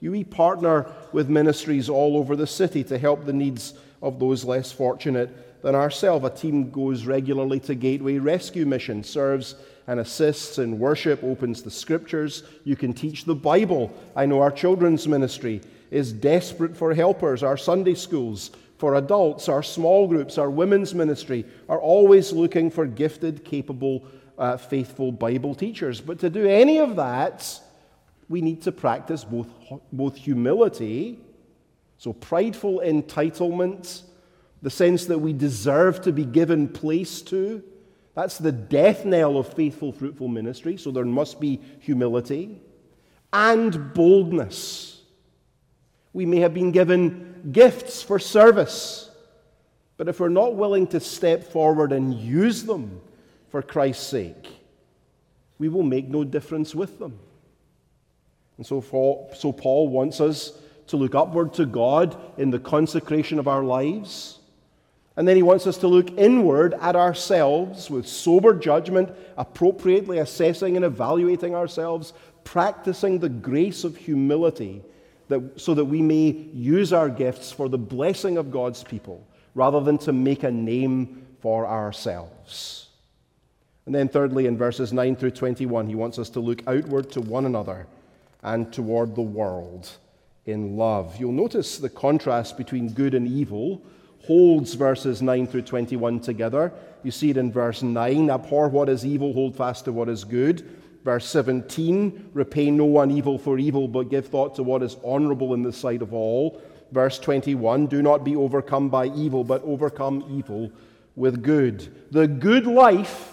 You 0.01 0.25
partner 0.25 0.93
with 1.13 1.31
ministries 1.31 1.89
all 1.89 2.17
over 2.17 2.37
the 2.37 2.47
city 2.47 2.85
to 2.85 2.99
help 2.99 3.25
the 3.25 3.33
needs 3.33 3.75
of 4.03 4.19
those 4.19 4.45
less 4.45 4.71
fortunate 4.71 5.31
than 5.65 5.75
ourselves. 5.75 6.27
A 6.27 6.31
team 6.31 6.71
goes 6.71 7.07
regularly 7.07 7.59
to 7.61 7.75
Gateway 7.75 8.19
Rescue 8.19 8.67
Mission, 8.67 9.03
serves 9.03 9.55
and 9.87 9.99
assists 9.99 10.59
in 10.59 10.79
worship, 10.79 11.25
opens 11.25 11.63
the 11.63 11.71
scriptures. 11.71 12.43
You 12.65 12.77
can 12.77 12.93
teach 12.93 13.25
the 13.25 13.35
Bible. 13.35 13.91
I 14.15 14.27
know 14.27 14.43
our 14.43 14.51
children's 14.51 15.09
ministry 15.09 15.63
is 15.91 16.13
desperate 16.13 16.77
for 16.77 16.93
helpers. 16.93 17.43
Our 17.43 17.57
Sunday 17.57 17.95
schools 17.95 18.51
for 18.77 18.97
adults, 18.97 19.49
our 19.49 19.63
small 19.63 20.07
groups, 20.07 20.37
our 20.37 20.51
women's 20.51 20.95
ministry 20.95 21.47
are 21.71 21.81
always 21.81 22.31
looking 22.31 22.71
for 22.71 22.85
gifted, 22.85 23.43
capable, 23.43 24.05
uh, 24.37 24.59
faithful 24.59 25.13
Bible 25.13 25.55
teachers. 25.55 25.99
But 25.99 26.19
to 26.19 26.29
do 26.29 26.47
any 26.47 26.79
of 26.79 26.97
that, 26.97 27.59
we 28.29 28.43
need 28.43 28.61
to 28.63 28.73
practice 28.73 29.25
both, 29.25 29.49
both 29.91 30.15
humility, 30.15 31.21
so 31.97 32.13
prideful 32.13 32.83
entitlement, 32.85 34.03
the 34.65 34.71
sense 34.71 35.07
that 35.07 35.21
we 35.21 35.33
deserve 35.33 36.01
to 36.03 36.13
be 36.13 36.25
given 36.25 36.67
place 36.67 37.23
to 37.23 37.63
that's 38.15 38.39
the 38.39 38.53
death 38.53 39.05
knell 39.05 39.37
of 39.37 39.53
faithful, 39.53 39.93
fruitful 39.93 40.29
ministry, 40.29 40.77
so 40.77 40.91
there 40.91 41.05
must 41.05 41.41
be 41.41 41.61
humility 41.81 42.61
and 43.33 43.93
boldness. 43.93 45.03
We 46.13 46.25
may 46.25 46.39
have 46.39 46.55
been 46.55 46.71
given 46.71 47.51
gifts 47.51 48.03
for 48.03 48.21
service, 48.21 49.11
but 49.97 50.09
if 50.09 50.21
we're 50.21 50.29
not 50.29 50.55
willing 50.55 50.87
to 50.89 51.01
step 51.01 51.43
forward 51.43 51.91
and 51.91 52.15
use 52.15 52.63
them 52.63 53.01
for 53.49 53.63
Christ's 53.63 54.07
sake, 54.07 54.49
we 55.59 55.69
will 55.69 55.83
make 55.83 56.09
no 56.09 56.23
difference 56.23 56.73
with 56.73 57.01
them. 57.01 57.19
And 58.59 58.65
so, 58.65 58.81
so 59.35 59.53
Paul 59.53 59.89
wants 59.89 60.21
us 60.21 60.57
to 60.87 60.97
look 60.97 61.17
upward 61.17 61.55
to 61.55 61.67
God 61.67 62.17
in 62.39 62.51
the 62.51 62.61
consecration 62.61 63.41
of 63.41 63.49
our 63.49 63.65
lives. 63.65 64.39
And 65.17 65.29
then 65.29 65.37
he 65.37 65.43
wants 65.43 65.67
us 65.67 65.79
to 65.79 65.89
look 65.89 66.11
inward 66.19 66.75
at 66.75 66.97
ourselves 66.97 67.89
with 67.89 68.07
sober 68.07 68.53
judgment, 68.53 69.11
appropriately 69.37 70.19
assessing 70.19 70.77
and 70.77 70.85
evaluating 70.85 71.55
ourselves, 71.55 72.13
practicing 72.43 73.19
the 73.19 73.29
grace 73.29 73.85
of 73.85 73.97
humility 73.97 74.83
that, 75.29 75.61
so 75.61 75.75
that 75.75 75.85
we 75.85 76.03
may 76.03 76.31
use 76.53 76.93
our 76.93 77.09
gifts 77.09 77.53
for 77.53 77.69
the 77.69 77.79
blessing 77.79 78.37
of 78.37 78.51
God's 78.51 78.83
people 78.83 79.25
rather 79.55 79.81
than 79.81 79.99
to 79.99 80.13
make 80.13 80.43
a 80.43 80.51
name 80.51 81.27
for 81.41 81.67
ourselves. 81.67 82.89
And 83.87 83.95
then, 83.95 84.09
thirdly, 84.09 84.47
in 84.47 84.57
verses 84.57 84.93
9 84.93 85.15
through 85.15 85.33
21, 85.33 85.87
he 85.87 85.95
wants 85.95 86.19
us 86.19 86.31
to 86.31 86.41
look 86.41 86.63
outward 86.67 87.11
to 87.13 87.21
one 87.21 87.45
another 87.45 87.87
and 88.43 88.73
toward 88.73 89.15
the 89.15 89.23
world 89.23 89.91
in 90.47 90.77
love. 90.77 91.17
You'll 91.19 91.33
notice 91.33 91.79
the 91.79 91.91
contrast 91.91 92.57
between 92.57 92.93
good 92.93 93.15
and 93.15 93.29
evil 93.29 93.83
holds 94.27 94.75
verses 94.75 95.23
9 95.23 95.47
through 95.47 95.63
21 95.63 96.21
together. 96.21 96.73
You 97.03 97.11
see 97.11 97.31
it 97.31 97.37
in 97.37 97.53
verse 97.53 97.83
9 97.83 98.31
abhor 98.31 98.69
what 98.69 98.89
is 98.89 99.05
evil, 99.05 99.33
hold 99.33 99.57
fast 99.57 99.85
to 99.85 99.93
what 99.93 100.09
is 100.09 100.25
good. 100.25 100.67
Verse 101.05 101.27
17 101.27 102.31
repay 102.33 102.71
no 102.71 102.87
one 102.87 103.11
evil 103.11 103.39
for 103.39 103.59
evil, 103.59 103.87
but 103.87 104.09
give 104.09 104.27
thought 104.27 104.55
to 104.57 104.63
what 104.63 104.83
is 104.83 104.97
honorable 105.05 105.53
in 105.53 105.63
the 105.63 105.73
sight 105.73 106.01
of 106.01 106.15
all. 106.15 106.61
Verse 106.93 107.19
21 107.19 107.87
do 107.87 108.03
not 108.03 108.25
be 108.25 108.35
overcome 108.35 108.89
by 108.89 109.07
evil, 109.09 109.45
but 109.45 109.63
overcome 109.65 110.25
evil 110.31 110.73
with 111.17 111.43
good. 111.43 111.95
The 112.11 112.27
good 112.27 112.67
life 112.67 113.33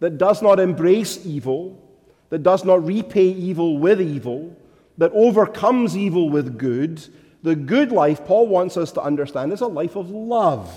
that 0.00 0.18
does 0.18 0.40
not 0.40 0.58
embrace 0.58 1.24
evil, 1.26 1.82
that 2.30 2.42
does 2.42 2.64
not 2.64 2.84
repay 2.84 3.26
evil 3.26 3.78
with 3.78 4.00
evil, 4.00 4.56
that 4.98 5.12
overcomes 5.12 5.96
evil 5.96 6.30
with 6.30 6.58
good, 6.58 7.06
the 7.42 7.54
good 7.54 7.92
life 7.92 8.24
Paul 8.24 8.48
wants 8.48 8.76
us 8.76 8.92
to 8.92 9.02
understand 9.02 9.52
is 9.52 9.60
a 9.60 9.66
life 9.66 9.96
of 9.96 10.10
love. 10.10 10.70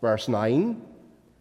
Verse 0.00 0.28
9. 0.28 0.80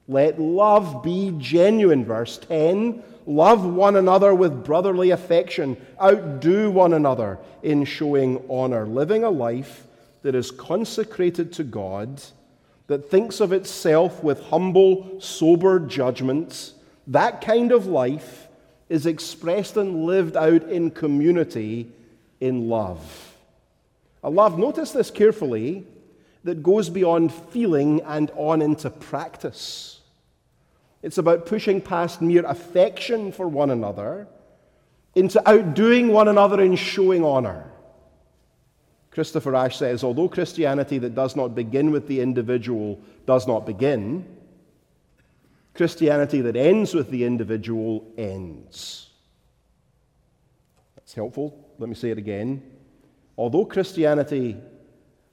Let 0.08 0.39
love 0.39 1.04
be 1.04 1.34
genuine. 1.38 2.06
Verse 2.06 2.38
10. 2.38 3.04
Love 3.26 3.65
one 3.65 3.95
another 3.95 4.34
with 4.36 4.65
brotherly 4.65 5.12
affection. 5.12 5.78
Outdo 6.02 6.71
one 6.71 6.93
another 6.93 7.39
in 7.62 7.86
showing 7.86 8.43
honor. 8.49 8.86
Living 8.86 9.23
a 9.23 9.30
life 9.30 9.88
that 10.23 10.36
is 10.36 10.52
consecrated 10.52 11.54
to 11.54 11.63
God, 11.63 12.21
that 12.88 13.10
thinks 13.10 13.39
of 13.39 13.54
itself 13.54 14.23
with 14.23 14.41
humble, 14.45 15.19
sober 15.21 15.80
judgments. 15.80 16.73
That 17.08 17.41
kind 17.41 17.71
of 17.71 17.86
life 17.86 18.47
is 18.89 19.06
expressed 19.06 19.78
and 19.78 20.06
lived 20.06 20.36
out 20.36 20.63
in 20.63 20.91
community 20.91 21.89
in 22.39 22.69
love. 22.69 23.33
A 24.23 24.29
love, 24.29 24.57
notice 24.57 24.91
this 24.91 25.12
carefully, 25.12 25.86
that 26.43 26.63
goes 26.63 26.89
beyond 26.89 27.33
feeling 27.33 28.01
and 28.01 28.31
on 28.36 28.62
into 28.62 28.89
practice. 28.89 30.01
It's 31.01 31.17
about 31.17 31.45
pushing 31.45 31.81
past 31.81 32.21
mere 32.21 32.45
affection 32.45 33.31
for 33.31 33.47
one 33.47 33.69
another 33.69 34.27
into 35.15 35.47
outdoing 35.47 36.09
one 36.09 36.27
another 36.27 36.62
in 36.62 36.75
showing 36.75 37.23
honor. 37.23 37.69
Christopher 39.12 39.55
Ash 39.55 39.77
says 39.77 40.03
although 40.03 40.27
Christianity 40.27 40.97
that 40.99 41.13
does 41.13 41.36
not 41.36 41.53
begin 41.53 41.91
with 41.91 42.07
the 42.07 42.19
individual 42.19 42.99
does 43.25 43.47
not 43.47 43.65
begin, 43.65 44.25
Christianity 45.75 46.41
that 46.41 46.55
ends 46.55 46.93
with 46.93 47.09
the 47.09 47.25
individual 47.25 48.12
ends. 48.17 49.09
That's 50.95 51.13
helpful. 51.13 51.67
Let 51.79 51.89
me 51.89 51.95
say 51.95 52.12
it 52.12 52.17
again. 52.17 52.63
Although 53.38 53.65
Christianity 53.65 54.58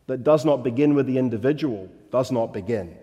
that 0.07 0.25
does 0.25 0.45
not 0.45 0.63
begin 0.63 0.95
with 0.95 1.07
the 1.07 1.19
individual 1.19 1.89
does 2.11 2.33
not 2.33 2.53
begin, 2.53 2.97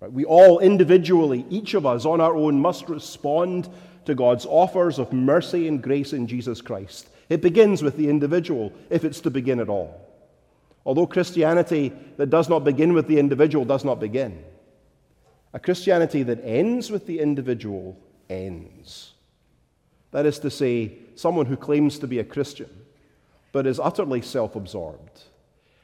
right? 0.00 0.12
we 0.12 0.24
all 0.24 0.58
individually, 0.58 1.44
each 1.50 1.74
of 1.74 1.86
us 1.86 2.04
on 2.04 2.20
our 2.20 2.34
own, 2.34 2.58
must 2.58 2.88
respond 2.88 3.68
to 4.06 4.14
God's 4.14 4.46
offers 4.46 4.98
of 4.98 5.12
mercy 5.12 5.68
and 5.68 5.82
grace 5.82 6.12
in 6.12 6.26
Jesus 6.26 6.60
Christ. 6.60 7.08
It 7.28 7.40
begins 7.40 7.82
with 7.82 7.96
the 7.96 8.08
individual, 8.08 8.72
if 8.90 9.04
it's 9.04 9.20
to 9.20 9.30
begin 9.30 9.60
at 9.60 9.68
all. 9.68 10.00
Although 10.84 11.06
Christianity 11.06 11.92
that 12.16 12.28
does 12.30 12.48
not 12.48 12.64
begin 12.64 12.92
with 12.92 13.06
the 13.06 13.18
individual 13.18 13.64
does 13.64 13.84
not 13.84 14.00
begin, 14.00 14.44
a 15.54 15.58
Christianity 15.58 16.22
that 16.24 16.44
ends 16.44 16.90
with 16.90 17.06
the 17.06 17.20
individual 17.20 17.96
ends. 18.28 19.12
That 20.10 20.26
is 20.26 20.38
to 20.40 20.50
say, 20.50 20.98
someone 21.14 21.46
who 21.46 21.56
claims 21.56 21.98
to 22.00 22.06
be 22.06 22.18
a 22.18 22.24
Christian 22.24 22.68
but 23.54 23.68
is 23.68 23.78
utterly 23.78 24.20
self 24.20 24.56
absorbed, 24.56 25.22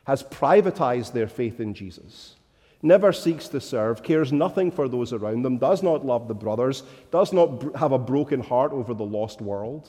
has 0.04 0.24
privatized 0.24 1.12
their 1.12 1.28
faith 1.28 1.60
in 1.60 1.72
Jesus, 1.72 2.34
never 2.82 3.12
seeks 3.12 3.46
to 3.46 3.60
serve, 3.60 4.02
cares 4.02 4.32
nothing 4.32 4.72
for 4.72 4.88
those 4.88 5.12
around 5.12 5.42
them, 5.42 5.56
does 5.56 5.80
not 5.80 6.04
love 6.04 6.26
the 6.26 6.34
brothers, 6.34 6.82
does 7.12 7.32
not 7.32 7.76
have 7.76 7.92
a 7.92 7.98
broken 7.98 8.40
heart 8.40 8.72
over 8.72 8.92
the 8.92 9.04
lost 9.04 9.40
world, 9.40 9.88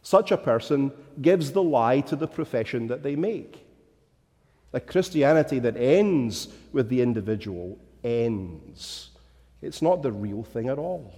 such 0.00 0.32
a 0.32 0.38
person 0.38 0.90
gives 1.20 1.52
the 1.52 1.62
lie 1.62 2.00
to 2.00 2.16
the 2.16 2.26
profession 2.26 2.86
that 2.86 3.02
they 3.02 3.14
make. 3.14 3.62
A 4.72 4.80
Christianity 4.80 5.58
that 5.58 5.76
ends 5.76 6.48
with 6.72 6.88
the 6.88 7.02
individual 7.02 7.78
ends. 8.02 9.10
It's 9.60 9.82
not 9.82 10.00
the 10.00 10.12
real 10.12 10.42
thing 10.42 10.70
at 10.70 10.78
all. 10.78 11.12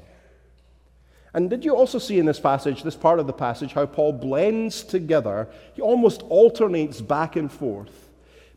And 1.34 1.50
did 1.50 1.64
you 1.64 1.74
also 1.74 1.98
see 1.98 2.20
in 2.20 2.26
this 2.26 2.38
passage, 2.38 2.84
this 2.84 2.94
part 2.94 3.18
of 3.18 3.26
the 3.26 3.32
passage, 3.32 3.72
how 3.72 3.86
Paul 3.86 4.12
blends 4.12 4.84
together, 4.84 5.48
he 5.74 5.82
almost 5.82 6.22
alternates 6.22 7.00
back 7.00 7.34
and 7.34 7.50
forth 7.50 8.08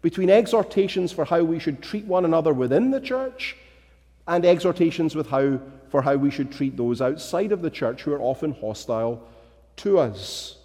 between 0.04 0.30
exhortations 0.30 1.12
for 1.12 1.26
how 1.26 1.44
we 1.44 1.58
should 1.58 1.82
treat 1.82 2.06
one 2.06 2.24
another 2.24 2.54
within 2.54 2.92
the 2.92 3.02
church 3.02 3.58
and 4.28 4.46
exhortations 4.46 5.16
with 5.16 5.28
how, 5.28 5.60
for 5.90 6.04
how 6.04 6.16
we 6.16 6.30
should 6.30 6.52
treat 6.52 6.78
those 6.78 7.02
outside 7.02 7.52
of 7.52 7.64
the 7.64 7.72
church 7.72 8.04
who 8.04 8.14
are 8.14 8.22
often 8.22 8.54
hostile 8.54 9.28
to 9.78 9.98
us. 9.98 10.57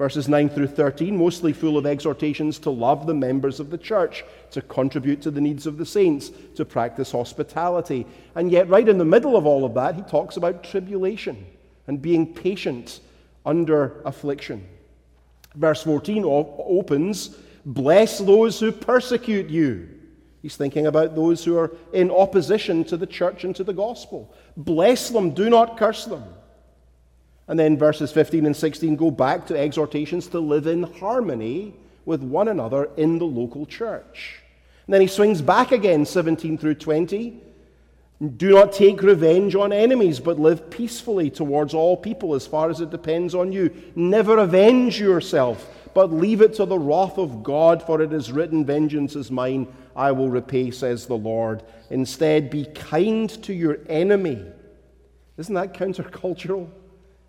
Verses 0.00 0.30
9 0.30 0.48
through 0.48 0.68
13, 0.68 1.14
mostly 1.14 1.52
full 1.52 1.76
of 1.76 1.84
exhortations 1.84 2.58
to 2.60 2.70
love 2.70 3.06
the 3.06 3.12
members 3.12 3.60
of 3.60 3.68
the 3.68 3.76
church, 3.76 4.24
to 4.50 4.62
contribute 4.62 5.20
to 5.20 5.30
the 5.30 5.42
needs 5.42 5.66
of 5.66 5.76
the 5.76 5.84
saints, 5.84 6.30
to 6.56 6.64
practice 6.64 7.12
hospitality. 7.12 8.06
And 8.34 8.50
yet, 8.50 8.70
right 8.70 8.88
in 8.88 8.96
the 8.96 9.04
middle 9.04 9.36
of 9.36 9.44
all 9.44 9.62
of 9.62 9.74
that, 9.74 9.96
he 9.96 10.00
talks 10.00 10.38
about 10.38 10.64
tribulation 10.64 11.44
and 11.86 12.00
being 12.00 12.32
patient 12.32 13.00
under 13.44 14.00
affliction. 14.06 14.66
Verse 15.54 15.82
14 15.82 16.24
opens, 16.24 17.36
Bless 17.66 18.20
those 18.20 18.58
who 18.58 18.72
persecute 18.72 19.50
you. 19.50 19.86
He's 20.40 20.56
thinking 20.56 20.86
about 20.86 21.14
those 21.14 21.44
who 21.44 21.58
are 21.58 21.76
in 21.92 22.10
opposition 22.10 22.84
to 22.84 22.96
the 22.96 23.06
church 23.06 23.44
and 23.44 23.54
to 23.54 23.64
the 23.64 23.74
gospel. 23.74 24.34
Bless 24.56 25.10
them, 25.10 25.34
do 25.34 25.50
not 25.50 25.76
curse 25.76 26.06
them. 26.06 26.24
And 27.50 27.58
then 27.58 27.76
verses 27.76 28.12
15 28.12 28.46
and 28.46 28.54
16 28.54 28.94
go 28.94 29.10
back 29.10 29.44
to 29.48 29.58
exhortations 29.58 30.28
to 30.28 30.38
live 30.38 30.68
in 30.68 30.84
harmony 30.84 31.74
with 32.04 32.22
one 32.22 32.46
another 32.46 32.88
in 32.96 33.18
the 33.18 33.26
local 33.26 33.66
church. 33.66 34.40
And 34.86 34.94
then 34.94 35.00
he 35.00 35.08
swings 35.08 35.42
back 35.42 35.72
again, 35.72 36.06
17 36.06 36.58
through 36.58 36.76
20. 36.76 37.42
Do 38.36 38.50
not 38.50 38.72
take 38.72 39.02
revenge 39.02 39.56
on 39.56 39.72
enemies, 39.72 40.20
but 40.20 40.38
live 40.38 40.70
peacefully 40.70 41.28
towards 41.28 41.74
all 41.74 41.96
people 41.96 42.36
as 42.36 42.46
far 42.46 42.70
as 42.70 42.80
it 42.80 42.90
depends 42.90 43.34
on 43.34 43.50
you. 43.50 43.74
Never 43.96 44.38
avenge 44.38 45.00
yourself, 45.00 45.68
but 45.92 46.12
leave 46.12 46.42
it 46.42 46.54
to 46.54 46.66
the 46.66 46.78
wrath 46.78 47.18
of 47.18 47.42
God, 47.42 47.82
for 47.82 48.00
it 48.00 48.12
is 48.12 48.30
written, 48.30 48.64
Vengeance 48.64 49.16
is 49.16 49.32
mine, 49.32 49.66
I 49.96 50.12
will 50.12 50.30
repay, 50.30 50.70
says 50.70 51.06
the 51.06 51.16
Lord. 51.16 51.64
Instead, 51.90 52.48
be 52.48 52.66
kind 52.66 53.28
to 53.42 53.52
your 53.52 53.78
enemy. 53.88 54.40
Isn't 55.36 55.56
that 55.56 55.74
countercultural? 55.74 56.70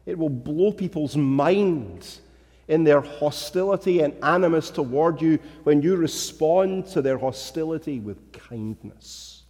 It 0.05 0.17
will 0.17 0.29
blow 0.29 0.71
people's 0.71 1.15
minds 1.15 2.21
in 2.67 2.83
their 2.83 3.01
hostility 3.01 4.01
and 4.01 4.13
animus 4.23 4.69
toward 4.69 5.21
you 5.21 5.39
when 5.63 5.81
you 5.81 5.95
respond 5.95 6.87
to 6.87 7.01
their 7.01 7.17
hostility 7.17 7.99
with 7.99 8.31
kindness. 8.31 9.43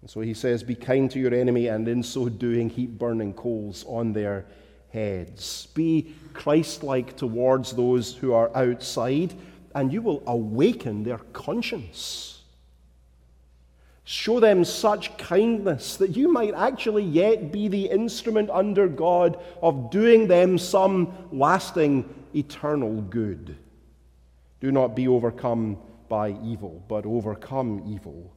And 0.00 0.10
so 0.10 0.20
he 0.20 0.34
says, 0.34 0.62
Be 0.62 0.74
kind 0.74 1.10
to 1.10 1.18
your 1.18 1.34
enemy, 1.34 1.68
and 1.68 1.88
in 1.88 2.02
so 2.02 2.28
doing, 2.28 2.68
heap 2.68 2.90
burning 2.90 3.32
coals 3.32 3.84
on 3.88 4.12
their 4.12 4.46
heads. 4.90 5.66
Be 5.74 6.14
Christ 6.34 6.82
like 6.82 7.16
towards 7.16 7.72
those 7.72 8.14
who 8.14 8.32
are 8.32 8.54
outside, 8.56 9.34
and 9.74 9.92
you 9.92 10.02
will 10.02 10.22
awaken 10.26 11.02
their 11.02 11.18
conscience. 11.32 12.33
Show 14.04 14.38
them 14.38 14.64
such 14.64 15.16
kindness 15.16 15.96
that 15.96 16.14
you 16.14 16.30
might 16.30 16.54
actually 16.54 17.04
yet 17.04 17.50
be 17.50 17.68
the 17.68 17.86
instrument 17.86 18.50
under 18.50 18.86
God 18.86 19.42
of 19.62 19.90
doing 19.90 20.28
them 20.28 20.58
some 20.58 21.28
lasting, 21.32 22.12
eternal 22.34 23.00
good. 23.00 23.56
Do 24.60 24.70
not 24.70 24.94
be 24.94 25.08
overcome 25.08 25.78
by 26.08 26.36
evil, 26.44 26.84
but 26.86 27.06
overcome 27.06 27.82
evil 27.86 28.30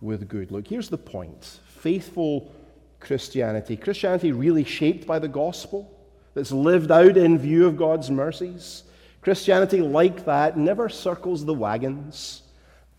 with 0.00 0.28
good. 0.28 0.52
Look, 0.52 0.68
here's 0.68 0.88
the 0.88 0.98
point 0.98 1.60
faithful 1.66 2.52
Christianity. 3.00 3.76
Christianity 3.76 4.30
really 4.30 4.64
shaped 4.64 5.06
by 5.06 5.18
the 5.18 5.28
gospel, 5.28 5.98
that's 6.34 6.52
lived 6.52 6.90
out 6.90 7.16
in 7.16 7.38
view 7.38 7.66
of 7.66 7.76
God's 7.76 8.10
mercies. 8.10 8.84
Christianity, 9.20 9.80
like 9.80 10.24
that, 10.24 10.56
never 10.56 10.88
circles 10.88 11.44
the 11.44 11.54
wagons. 11.54 12.41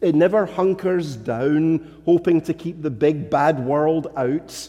It 0.04 0.16
never 0.16 0.46
hunkers 0.46 1.16
down, 1.16 2.02
hoping 2.04 2.42
to 2.42 2.54
keep 2.54 2.82
the 2.82 2.90
big 2.90 3.30
bad 3.30 3.66
world 3.66 4.12
out. 4.18 4.68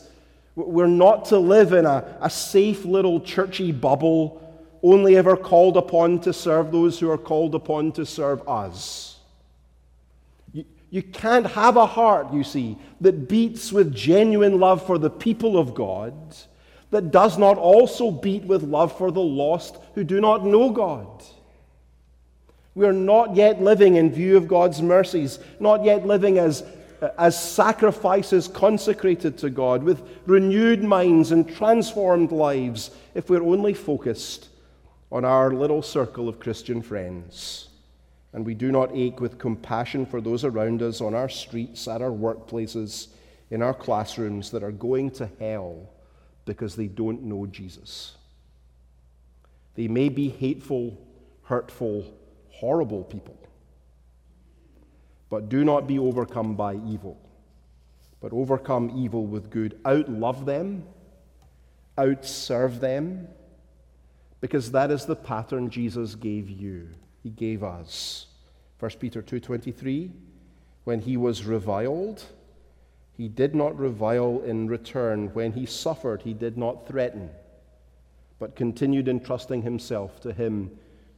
We're 0.55 0.87
not 0.87 1.25
to 1.27 1.39
live 1.39 1.73
in 1.73 1.85
a, 1.85 2.17
a 2.21 2.31
safe 2.31 2.85
little 2.85 3.21
churchy 3.21 3.73
bubble, 3.73 4.41
only 4.81 5.17
ever 5.17 5.37
called 5.37 5.77
upon 5.77 6.21
to 6.21 6.33
serve 6.33 6.71
those 6.71 7.01
who 7.01 7.11
are 7.11 7.19
called 7.19 7.57
upon 7.57 7.91
to 7.93 8.07
serve 8.07 8.49
us. 8.49 9.19
You, 10.53 10.65
you 10.91 11.03
can't 11.03 11.47
have 11.47 11.77
a 11.77 11.87
heart, 11.87 12.33
you 12.33 12.45
see, 12.45 12.79
that 13.01 13.29
beats 13.29 13.73
with 13.73 13.93
genuine 13.93 14.61
love 14.61 14.87
for 14.87 14.99
the 14.99 15.11
people 15.11 15.59
of 15.59 15.75
God 15.75 16.15
that 16.93 17.11
does 17.11 17.39
not 17.39 17.59
also 17.59 18.13
beat 18.13 18.45
with 18.45 18.63
love 18.63 18.97
for 18.97 19.11
the 19.11 19.21
lost 19.21 19.79
who 19.97 20.05
do 20.05 20.21
not 20.21 20.47
know 20.47 20.71
God. 20.71 21.25
We 22.75 22.87
are 22.87 22.93
not 22.93 23.37
yet 23.37 23.63
living 23.63 23.97
in 23.97 24.13
view 24.13 24.37
of 24.37 24.49
God's 24.49 24.83
mercies, 24.83 25.39
not 25.61 25.85
yet 25.85 26.07
living 26.07 26.39
as, 26.39 26.65
as 27.19 27.41
sacrifices 27.41 28.49
consecrated 28.49 29.39
to 29.39 29.51
God, 29.51 29.83
with 29.83 30.03
renewed 30.27 30.83
minds 30.83 31.31
and 31.31 31.49
transformed 31.49 32.33
lives, 32.33 32.91
if 33.15 33.31
we're 33.31 33.45
only 33.45 33.75
focused 33.75 34.49
on 35.13 35.25
our 35.25 35.53
little 35.53 35.83
circle 35.83 36.29
of 36.29 36.41
Christian 36.41 36.83
friends. 36.83 37.69
And 38.33 38.45
we 38.45 38.55
do 38.55 38.73
not 38.73 38.91
ache 38.93 39.21
with 39.21 39.39
compassion 39.39 40.05
for 40.05 40.21
those 40.21 40.43
around 40.43 40.83
us 40.83 41.01
on 41.01 41.15
our 41.15 41.29
streets, 41.29 41.87
at 41.87 42.03
our 42.03 42.11
workplaces, 42.11 43.07
in 43.51 43.63
our 43.63 43.75
classrooms 43.75 44.51
that 44.51 44.65
are 44.65 44.73
going 44.73 45.13
to 45.13 45.31
hell 45.39 45.91
because 46.45 46.75
they 46.75 46.89
don't 46.89 47.23
know 47.23 47.47
Jesus. 47.47 48.17
They 49.77 49.87
may 49.87 50.09
be 50.09 50.29
hateful, 50.29 50.99
hurtful, 51.45 52.13
horrible 52.65 53.05
people. 53.05 53.37
But 55.29 55.51
do 55.51 55.65
not 55.65 55.87
be 55.87 55.99
overcome 55.99 56.55
by 56.55 56.77
evil, 56.77 57.19
but 58.23 58.33
overcome 58.33 58.91
evil 58.97 59.27
with 59.27 59.51
good. 59.51 59.79
Outlove 59.83 60.47
them, 60.47 60.85
outserve 61.99 62.81
them, 62.81 63.29
because 64.41 64.71
that 64.71 64.91
is 64.91 65.05
the 65.05 65.17
pattern 65.17 65.69
Jesus 65.69 66.15
gave 66.15 66.49
you. 66.49 66.89
He 67.23 67.29
gave 67.29 67.63
us. 67.63 68.29
1 68.79 68.99
Peter 68.99 69.21
2:23 69.21 70.11
when 70.85 71.01
he 71.01 71.17
was 71.17 71.45
reviled 71.45 72.25
he 73.17 73.29
did 73.29 73.55
not 73.55 73.79
revile 73.79 74.43
in 74.53 74.69
return 74.69 75.29
when 75.33 75.53
he 75.53 75.65
suffered 75.65 76.23
he 76.23 76.35
did 76.35 76.59
not 76.59 76.87
threaten 76.87 77.31
but 78.39 78.57
continued 78.57 79.09
entrusting 79.09 79.63
himself 79.63 80.21
to 80.21 80.33
him 80.33 80.71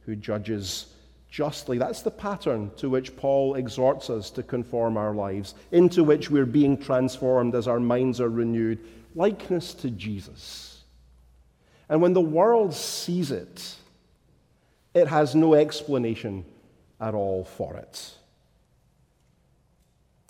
who 0.05 0.15
judges 0.15 0.93
justly. 1.29 1.77
That's 1.77 2.01
the 2.01 2.11
pattern 2.11 2.71
to 2.77 2.89
which 2.89 3.15
Paul 3.17 3.55
exhorts 3.55 4.09
us 4.09 4.29
to 4.31 4.43
conform 4.43 4.97
our 4.97 5.13
lives, 5.13 5.55
into 5.71 6.03
which 6.03 6.29
we're 6.29 6.45
being 6.45 6.77
transformed 6.77 7.55
as 7.55 7.67
our 7.67 7.79
minds 7.79 8.21
are 8.21 8.29
renewed. 8.29 8.79
Likeness 9.15 9.73
to 9.75 9.89
Jesus. 9.89 10.83
And 11.89 12.01
when 12.01 12.13
the 12.13 12.21
world 12.21 12.73
sees 12.73 13.31
it, 13.31 13.75
it 14.93 15.07
has 15.07 15.35
no 15.35 15.53
explanation 15.53 16.45
at 16.99 17.13
all 17.13 17.43
for 17.43 17.75
it. 17.75 18.13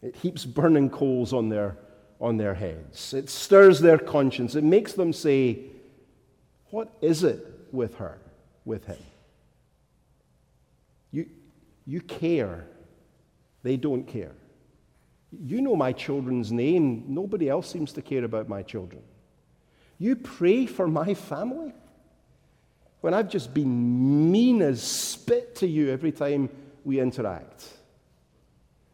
It 0.04 0.16
heaps 0.16 0.46
burning 0.46 0.90
coals 0.90 1.34
on 1.34 1.50
their, 1.50 1.78
on 2.22 2.38
their 2.38 2.54
heads. 2.54 3.14
It 3.14 3.30
stirs 3.30 3.80
their 3.80 3.98
conscience. 3.98 4.56
It 4.56 4.64
makes 4.64 4.94
them 4.94 5.12
say, 5.12 5.60
What 6.70 6.94
is 7.02 7.24
it 7.24 7.46
with 7.72 7.96
her, 7.96 8.20
with 8.66 8.86
him? 8.86 8.98
You, 11.88 12.02
care. 12.02 12.68
They 13.64 13.78
don't 13.78 14.04
care. 14.04 14.36
You 15.32 15.62
know 15.62 15.76
my 15.76 15.94
children's 15.94 16.52
name. 16.52 17.06
Nobody 17.08 17.50
else 17.50 17.70
seems 17.70 17.94
to 17.94 18.02
care 18.02 18.26
about 18.26 18.50
my 18.50 18.62
children. 18.62 19.02
You 19.98 20.16
pray 20.16 20.66
for 20.66 20.88
my 20.88 21.14
family 21.14 21.74
when 23.02 23.14
I've 23.14 23.30
just 23.30 23.54
been 23.54 24.32
mean 24.32 24.62
as 24.62 24.84
spit 24.84 25.56
to 25.56 25.68
you 25.68 25.90
every 25.90 26.12
time 26.12 26.50
we 26.84 27.00
interact. 27.00 27.66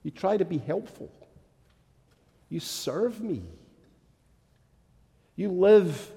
You 0.04 0.12
try 0.12 0.38
to 0.38 0.46
be 0.46 0.58
helpful. 0.58 1.12
You 2.50 2.60
serve 2.60 3.22
me. 3.22 3.42
You 5.36 5.50
live 5.50 6.12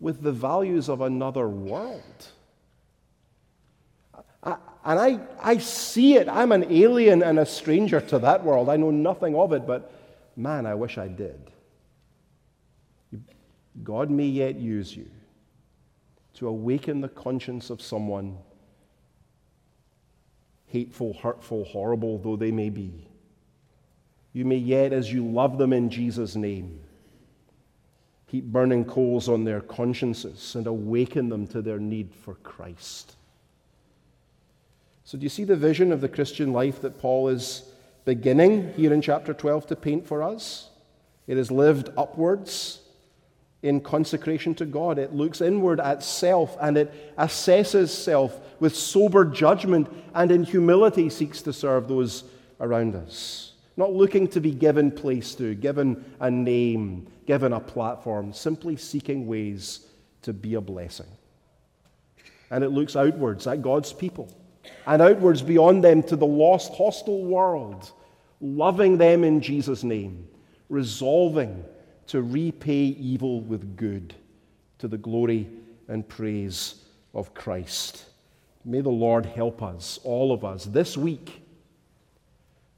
with 0.00 0.22
the 0.22 0.32
values 0.32 0.88
of 0.88 1.00
another 1.00 1.48
world. 1.48 2.28
I, 4.42 4.56
and 4.88 4.98
I, 4.98 5.20
I 5.38 5.58
see 5.58 6.14
it. 6.14 6.30
I'm 6.30 6.50
an 6.50 6.64
alien 6.72 7.22
and 7.22 7.38
a 7.38 7.44
stranger 7.44 8.00
to 8.00 8.18
that 8.20 8.42
world. 8.42 8.70
I 8.70 8.78
know 8.78 8.90
nothing 8.90 9.36
of 9.36 9.52
it, 9.52 9.66
but 9.66 9.92
man, 10.34 10.64
I 10.64 10.74
wish 10.74 10.96
I 10.96 11.08
did. 11.08 11.50
God 13.82 14.08
may 14.08 14.24
yet 14.24 14.56
use 14.56 14.96
you 14.96 15.10
to 16.36 16.48
awaken 16.48 17.02
the 17.02 17.10
conscience 17.10 17.68
of 17.68 17.82
someone, 17.82 18.38
hateful, 20.68 21.12
hurtful, 21.12 21.64
horrible 21.64 22.16
though 22.16 22.36
they 22.36 22.50
may 22.50 22.70
be. 22.70 23.08
You 24.32 24.46
may 24.46 24.56
yet, 24.56 24.94
as 24.94 25.12
you 25.12 25.22
love 25.22 25.58
them 25.58 25.74
in 25.74 25.90
Jesus' 25.90 26.34
name, 26.34 26.80
heap 28.24 28.44
burning 28.44 28.86
coals 28.86 29.28
on 29.28 29.44
their 29.44 29.60
consciences 29.60 30.54
and 30.54 30.66
awaken 30.66 31.28
them 31.28 31.46
to 31.48 31.60
their 31.60 31.78
need 31.78 32.14
for 32.14 32.36
Christ. 32.36 33.16
So, 35.08 35.16
do 35.16 35.22
you 35.22 35.30
see 35.30 35.44
the 35.44 35.56
vision 35.56 35.90
of 35.90 36.02
the 36.02 36.08
Christian 36.10 36.52
life 36.52 36.82
that 36.82 36.98
Paul 36.98 37.28
is 37.28 37.62
beginning 38.04 38.74
here 38.74 38.92
in 38.92 39.00
chapter 39.00 39.32
12 39.32 39.68
to 39.68 39.74
paint 39.74 40.06
for 40.06 40.22
us? 40.22 40.68
It 41.26 41.38
is 41.38 41.50
lived 41.50 41.88
upwards 41.96 42.80
in 43.62 43.80
consecration 43.80 44.54
to 44.56 44.66
God. 44.66 44.98
It 44.98 45.14
looks 45.14 45.40
inward 45.40 45.80
at 45.80 46.02
self 46.02 46.58
and 46.60 46.76
it 46.76 47.16
assesses 47.16 47.88
self 47.88 48.38
with 48.60 48.76
sober 48.76 49.24
judgment 49.24 49.90
and 50.14 50.30
in 50.30 50.44
humility 50.44 51.08
seeks 51.08 51.40
to 51.40 51.54
serve 51.54 51.88
those 51.88 52.24
around 52.60 52.94
us. 52.94 53.54
Not 53.78 53.94
looking 53.94 54.28
to 54.28 54.42
be 54.42 54.50
given 54.50 54.90
place 54.90 55.34
to, 55.36 55.54
given 55.54 56.04
a 56.20 56.30
name, 56.30 57.06
given 57.24 57.54
a 57.54 57.60
platform, 57.60 58.34
simply 58.34 58.76
seeking 58.76 59.26
ways 59.26 59.86
to 60.20 60.34
be 60.34 60.52
a 60.52 60.60
blessing. 60.60 61.08
And 62.50 62.62
it 62.62 62.72
looks 62.72 62.94
outwards 62.94 63.46
at 63.46 63.62
God's 63.62 63.94
people 63.94 64.37
and 64.86 65.02
outwards 65.02 65.42
beyond 65.42 65.84
them 65.84 66.02
to 66.04 66.16
the 66.16 66.26
lost, 66.26 66.74
hostile 66.74 67.24
world, 67.24 67.92
loving 68.40 68.98
them 68.98 69.24
in 69.24 69.40
Jesus' 69.40 69.84
name, 69.84 70.28
resolving 70.68 71.64
to 72.08 72.22
repay 72.22 72.74
evil 72.74 73.40
with 73.40 73.76
good 73.76 74.14
to 74.78 74.88
the 74.88 74.98
glory 74.98 75.48
and 75.88 76.08
praise 76.08 76.84
of 77.14 77.34
Christ. 77.34 78.04
May 78.64 78.80
the 78.80 78.90
Lord 78.90 79.26
help 79.26 79.62
us, 79.62 79.98
all 80.04 80.32
of 80.32 80.44
us, 80.44 80.64
this 80.64 80.96
week 80.96 81.42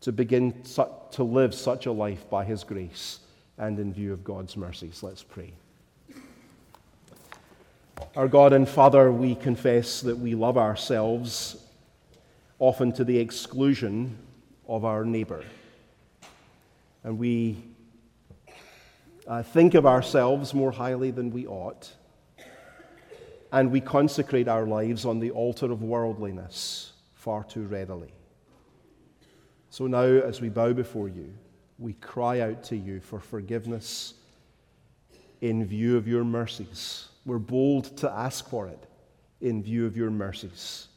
to 0.00 0.12
begin 0.12 0.62
to 1.12 1.22
live 1.22 1.54
such 1.54 1.86
a 1.86 1.92
life 1.92 2.28
by 2.30 2.44
His 2.44 2.64
grace 2.64 3.20
and 3.58 3.78
in 3.78 3.92
view 3.92 4.12
of 4.12 4.24
God's 4.24 4.56
mercies. 4.56 5.02
Let's 5.02 5.22
pray. 5.22 5.52
Our 8.16 8.28
God 8.28 8.52
and 8.52 8.68
Father, 8.68 9.12
we 9.12 9.34
confess 9.34 10.00
that 10.00 10.18
we 10.18 10.34
love 10.34 10.56
ourselves 10.56 11.64
often 12.60 12.92
to 12.92 13.04
the 13.04 13.18
exclusion 13.18 14.16
of 14.68 14.84
our 14.84 15.04
neighbor. 15.04 15.42
And 17.02 17.18
we 17.18 17.64
uh, 19.26 19.42
think 19.42 19.74
of 19.74 19.86
ourselves 19.86 20.52
more 20.54 20.70
highly 20.70 21.10
than 21.10 21.30
we 21.30 21.46
ought. 21.46 21.90
And 23.50 23.72
we 23.72 23.80
consecrate 23.80 24.46
our 24.46 24.66
lives 24.66 25.04
on 25.04 25.18
the 25.18 25.32
altar 25.32 25.72
of 25.72 25.82
worldliness 25.82 26.92
far 27.14 27.44
too 27.44 27.64
readily. 27.66 28.12
So 29.70 29.86
now, 29.86 30.02
as 30.02 30.40
we 30.40 30.50
bow 30.50 30.72
before 30.72 31.08
you, 31.08 31.32
we 31.78 31.94
cry 31.94 32.40
out 32.40 32.62
to 32.64 32.76
you 32.76 33.00
for 33.00 33.20
forgiveness 33.20 34.14
in 35.40 35.64
view 35.64 35.96
of 35.96 36.06
your 36.06 36.24
mercies. 36.24 37.08
We're 37.24 37.38
bold 37.38 37.96
to 37.98 38.10
ask 38.10 38.48
for 38.48 38.66
it 38.66 38.86
in 39.40 39.62
view 39.62 39.86
of 39.86 39.96
your 39.96 40.10
mercies 40.10 40.88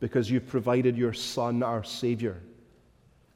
because 0.00 0.30
you've 0.30 0.48
provided 0.48 0.96
your 0.96 1.12
Son, 1.12 1.62
our 1.62 1.84
Savior, 1.84 2.40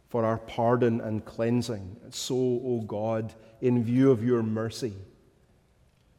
for 0.08 0.24
our 0.24 0.38
pardon 0.38 1.00
and 1.00 1.24
cleansing. 1.24 1.96
So, 2.10 2.34
O 2.34 2.62
oh 2.64 2.80
God, 2.80 3.32
in 3.60 3.84
view 3.84 4.10
of 4.10 4.24
your 4.24 4.42
mercy, 4.42 4.94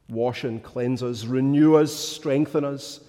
wash 0.09 0.43
and 0.43 0.61
cleanse 0.63 1.01
us, 1.01 1.25
renew 1.25 1.75
us, 1.75 1.93
strengthen 1.93 2.63
us, 2.63 2.99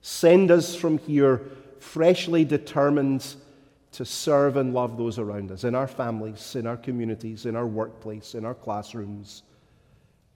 send 0.00 0.50
us 0.50 0.74
from 0.74 0.98
here 0.98 1.42
freshly 1.78 2.44
determined 2.44 3.34
to 3.92 4.04
serve 4.04 4.56
and 4.56 4.74
love 4.74 4.96
those 4.96 5.18
around 5.18 5.50
us, 5.50 5.64
in 5.64 5.74
our 5.74 5.86
families, 5.86 6.54
in 6.56 6.66
our 6.66 6.76
communities, 6.76 7.46
in 7.46 7.56
our 7.56 7.66
workplace, 7.66 8.34
in 8.34 8.44
our 8.44 8.54
classrooms, 8.54 9.42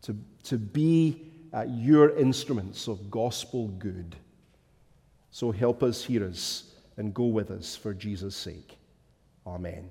to, 0.03 0.17
to 0.45 0.59
be 0.59 1.31
uh, 1.55 1.65
your 1.69 2.17
instruments 2.17 2.89
of 2.89 3.11
gospel 3.11 3.69
good. 3.69 4.17
So 5.33 5.51
help 5.51 5.83
us, 5.83 6.05
hear 6.05 6.25
us, 6.25 6.65
and 6.99 7.13
go 7.13 7.25
with 7.25 7.51
us 7.51 7.75
for 7.75 7.95
Jesus' 7.95 8.37
sake. 8.37 8.77
Amen. 9.47 9.89